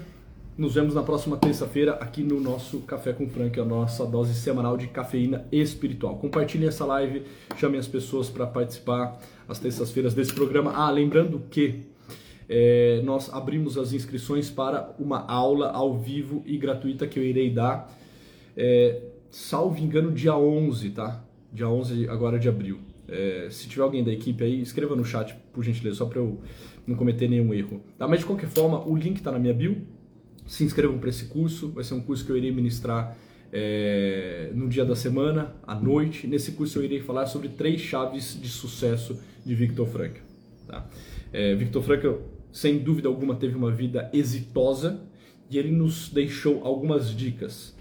Nos 0.56 0.76
vemos 0.76 0.94
na 0.94 1.02
próxima 1.02 1.36
terça-feira 1.36 1.94
aqui 1.94 2.22
no 2.22 2.40
nosso 2.40 2.82
Café 2.82 3.12
com 3.12 3.28
Frank, 3.28 3.60
a 3.60 3.66
nossa 3.66 4.06
dose 4.06 4.36
semanal 4.36 4.78
de 4.78 4.86
cafeína 4.88 5.48
espiritual. 5.52 6.18
Compartilhem 6.18 6.68
essa 6.68 6.86
live, 6.86 7.24
chamem 7.58 7.80
as 7.80 7.88
pessoas 7.88 8.30
para 8.30 8.46
participar 8.46 9.20
às 9.48 9.58
terças-feiras 9.58 10.14
desse 10.14 10.32
programa. 10.32 10.72
Ah, 10.76 10.92
lembrando 10.92 11.42
que 11.50 11.88
é, 12.48 13.02
nós 13.04 13.34
abrimos 13.34 13.76
as 13.76 13.92
inscrições 13.92 14.48
para 14.48 14.94
uma 15.00 15.26
aula 15.26 15.72
ao 15.72 15.98
vivo 15.98 16.44
e 16.46 16.56
gratuita 16.60 17.08
que 17.08 17.18
eu 17.18 17.24
irei 17.24 17.50
dar, 17.50 17.92
é, 18.56 19.02
salvo 19.32 19.80
engano, 19.80 20.12
dia 20.12 20.36
11, 20.36 20.92
tá? 20.92 21.26
Dia 21.52 21.68
11 21.68 22.08
agora 22.08 22.38
de 22.38 22.48
abril. 22.48 22.89
É, 23.12 23.48
se 23.50 23.68
tiver 23.68 23.84
alguém 23.84 24.04
da 24.04 24.12
equipe 24.12 24.44
aí, 24.44 24.62
escreva 24.62 24.96
no 24.96 25.04
chat, 25.04 25.36
por 25.54 25.64
gentileza, 25.64 25.98
só 25.98 26.06
para 26.06 26.20
eu 26.20 26.40
não 26.86 26.96
cometer 26.96 27.28
nenhum 27.28 27.54
erro. 27.54 27.82
Tá? 27.98 28.08
Mas 28.08 28.20
de 28.20 28.26
qualquer 28.26 28.50
forma, 28.50 28.86
o 28.88 28.96
link 28.96 29.18
está 29.18 29.32
na 29.32 29.40
minha 29.40 29.54
bio. 29.54 29.82
Se 30.46 30.64
inscrevam 30.64 30.98
para 30.98 31.10
esse 31.10 31.26
curso, 31.26 31.70
vai 31.70 31.84
ser 31.84 31.94
um 31.94 32.02
curso 32.02 32.26
que 32.26 32.32
eu 32.32 32.38
irei 32.38 32.52
ministrar 32.52 33.16
é, 33.52 34.52
no 34.54 34.68
dia 34.68 34.86
da 34.86 34.96
semana, 34.96 35.56
à 35.66 35.76
noite. 35.76 36.28
Nesse 36.28 36.54
curso 36.54 36.80
eu 36.80 36.84
irei 36.84 37.02
falar 37.02 37.26
sobre 37.28 37.50
três 37.50 37.82
chaves 37.82 38.40
de 38.40 38.50
sucesso 38.50 39.20
de 39.46 39.54
Victor 39.56 39.88
Frankl. 39.88 40.22
Tá? 40.68 40.88
É, 41.32 41.56
Victor 41.56 41.84
Frankl 41.84 42.14
sem 42.52 42.80
dúvida 42.80 43.08
alguma, 43.08 43.36
teve 43.36 43.56
uma 43.56 43.72
vida 43.72 44.10
exitosa 44.12 45.02
e 45.50 45.58
ele 45.58 45.72
nos 45.72 46.10
deixou 46.10 46.64
algumas 46.64 47.16
dicas. 47.16 47.76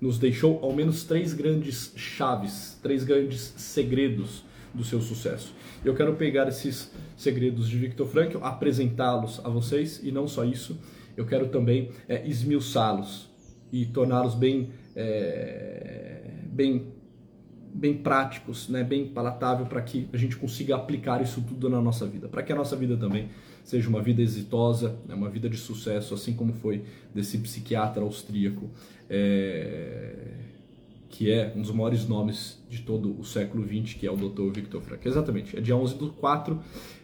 Nos 0.00 0.18
deixou 0.18 0.58
ao 0.62 0.74
menos 0.74 1.04
três 1.04 1.32
grandes 1.32 1.92
chaves, 1.96 2.78
três 2.82 3.04
grandes 3.04 3.54
segredos 3.56 4.43
do 4.74 4.84
seu 4.84 5.00
sucesso. 5.00 5.54
Eu 5.84 5.94
quero 5.94 6.14
pegar 6.14 6.48
esses 6.48 6.90
segredos 7.16 7.68
de 7.68 7.78
Viktor 7.78 8.06
Frankl, 8.06 8.38
apresentá-los 8.42 9.40
a 9.44 9.48
vocês 9.48 10.00
e 10.02 10.10
não 10.10 10.26
só 10.26 10.44
isso, 10.44 10.78
eu 11.16 11.24
quero 11.24 11.48
também 11.48 11.90
é, 12.08 12.26
esmiuçá-los 12.26 13.30
e 13.72 13.86
torná-los 13.86 14.34
bem, 14.34 14.70
é, 14.96 16.22
bem, 16.46 16.92
bem 17.72 17.94
práticos, 17.94 18.68
né, 18.68 18.82
bem 18.82 19.06
palatável 19.06 19.66
para 19.66 19.80
que 19.80 20.08
a 20.12 20.16
gente 20.16 20.36
consiga 20.36 20.76
aplicar 20.76 21.22
isso 21.22 21.40
tudo 21.42 21.68
na 21.68 21.80
nossa 21.80 22.06
vida, 22.06 22.28
para 22.28 22.42
que 22.42 22.52
a 22.52 22.56
nossa 22.56 22.76
vida 22.76 22.96
também 22.96 23.28
seja 23.62 23.88
uma 23.88 24.02
vida 24.02 24.22
exitosa, 24.22 24.96
né, 25.06 25.14
uma 25.14 25.30
vida 25.30 25.48
de 25.48 25.56
sucesso, 25.56 26.14
assim 26.14 26.34
como 26.34 26.52
foi 26.52 26.84
desse 27.14 27.38
psiquiatra 27.38 28.02
austríaco, 28.02 28.70
é, 29.08 30.53
que 31.08 31.30
é 31.30 31.52
um 31.54 31.62
dos 31.62 31.70
maiores 31.70 32.08
nomes 32.08 32.62
de 32.68 32.82
todo 32.82 33.18
o 33.18 33.24
século 33.24 33.66
XX, 33.66 33.94
que 33.94 34.06
é 34.06 34.10
o 34.10 34.16
Dr. 34.16 34.50
Viktor 34.52 34.80
Frankl. 34.80 35.08
Exatamente, 35.08 35.56
é 35.56 35.60
dia 35.60 35.76
11 35.76 35.96
do 35.96 36.10
4, 36.12 36.58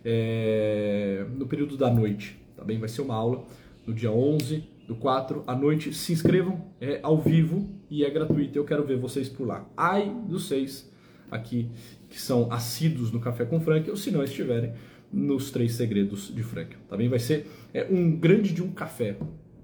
é, 0.05 1.26
no 1.36 1.46
período 1.46 1.76
da 1.76 1.90
noite, 1.90 2.36
tá 2.57 2.64
bem? 2.64 2.78
Vai 2.78 2.88
ser 2.88 3.03
uma 3.03 3.14
aula 3.14 3.44
no 3.86 3.94
dia 3.94 4.11
11 4.11 4.64
do 4.86 4.96
4 4.96 5.44
à 5.46 5.55
noite. 5.55 5.94
Se 5.94 6.12
inscrevam, 6.12 6.64
é 6.80 7.01
ao 7.03 7.18
vivo 7.18 7.68
e 7.88 8.05
é 8.05 8.11
gratuito. 8.11 8.59
Eu 8.59 8.64
quero 8.64 8.84
ver 8.84 8.98
vocês 8.98 9.28
por 9.28 9.46
lá. 9.46 9.68
Ai 9.76 10.12
dos 10.26 10.48
seis 10.48 10.90
aqui 11.30 11.70
que 12.09 12.20
são 12.20 12.53
assíduos 12.53 13.12
no 13.12 13.20
Café 13.20 13.44
com 13.44 13.61
Frank, 13.61 13.88
ou 13.88 13.96
se 13.96 14.11
não 14.11 14.22
estiverem, 14.24 14.72
nos 15.12 15.51
Três 15.51 15.74
Segredos 15.74 16.34
de 16.34 16.42
Franklin. 16.42 16.78
Também 16.88 17.09
vai 17.09 17.18
ser 17.18 17.46
é, 17.72 17.86
um 17.88 18.16
grande 18.16 18.53
de 18.53 18.62
um 18.62 18.72
café, 18.72 19.16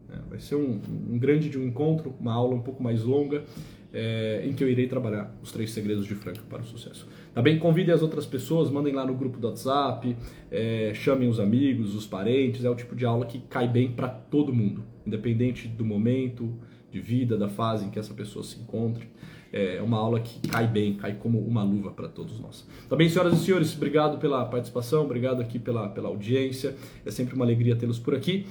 né? 0.09 0.21
vai 0.29 0.39
ser 0.39 0.55
um, 0.55 0.81
um, 1.11 1.19
grande 1.19 1.49
de 1.49 1.59
um 1.59 1.67
encontro, 1.67 2.15
uma 2.21 2.33
aula 2.33 2.55
um 2.55 2.63
pouco 2.63 2.83
mais 2.83 3.03
longa, 3.03 3.45
é, 3.93 4.43
em 4.45 4.53
que 4.53 4.63
eu 4.63 4.69
irei 4.69 4.87
trabalhar 4.87 5.35
os 5.43 5.53
Três 5.53 5.71
Segredos 5.71 6.07
de 6.07 6.15
Franklin 6.15 6.45
para 6.49 6.63
o 6.63 6.65
sucesso. 6.65 7.07
Tá 7.35 7.43
bem? 7.43 7.59
Convidem 7.59 7.95
as 7.95 8.03
outras 8.03 8.27
pessoas, 8.27 8.71
mandem 8.71 8.93
lá 8.93 9.07
no 9.07 9.15
grupo 9.15 9.39
do 9.39 9.47
WhatsApp, 9.47 10.17
é, 10.51 10.93
chamem 10.95 11.29
os 11.29 11.39
amigos, 11.41 11.95
os 11.95 12.07
parentes, 12.07 12.65
é 12.65 12.71
o 12.71 12.75
tipo 12.75 12.95
de 12.95 13.05
aula 13.05 13.27
que 13.27 13.39
cai 13.41 13.69
bem 13.69 13.91
para 13.91 14.09
todo 14.09 14.53
mundo, 14.53 14.85
independente 15.07 15.69
do 15.69 15.85
momento 15.85 16.59
de 16.91 17.01
vida, 17.01 17.37
da 17.37 17.49
fase 17.49 17.85
em 17.85 17.91
que 17.91 17.99
essa 17.99 18.15
pessoa 18.15 18.45
se 18.45 18.59
encontre 18.59 19.09
é 19.53 19.81
uma 19.81 19.99
aula 19.99 20.21
que 20.21 20.47
cai 20.49 20.67
bem, 20.67 20.95
cai 20.95 21.15
como 21.15 21.39
uma 21.41 21.63
luva 21.63 21.91
para 21.91 22.09
todos 22.09 22.39
nós. 22.39 22.67
Também, 22.89 23.09
senhoras 23.09 23.35
e 23.35 23.45
senhores, 23.45 23.75
obrigado 23.75 24.19
pela 24.19 24.45
participação, 24.45 25.05
obrigado 25.05 25.41
aqui 25.41 25.59
pela, 25.59 25.89
pela 25.89 26.09
audiência. 26.09 26.75
É 27.05 27.11
sempre 27.11 27.35
uma 27.35 27.45
alegria 27.45 27.77
tê-los 27.77 27.99
por 27.99 28.15
aqui. 28.15 28.47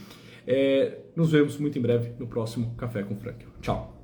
É, 0.48 1.00
nos 1.16 1.32
vemos 1.32 1.58
muito 1.58 1.78
em 1.78 1.82
breve 1.82 2.12
no 2.20 2.28
próximo 2.28 2.74
Café 2.76 3.04
com 3.04 3.16
Frank. 3.16 3.46
Tchau! 3.62 3.95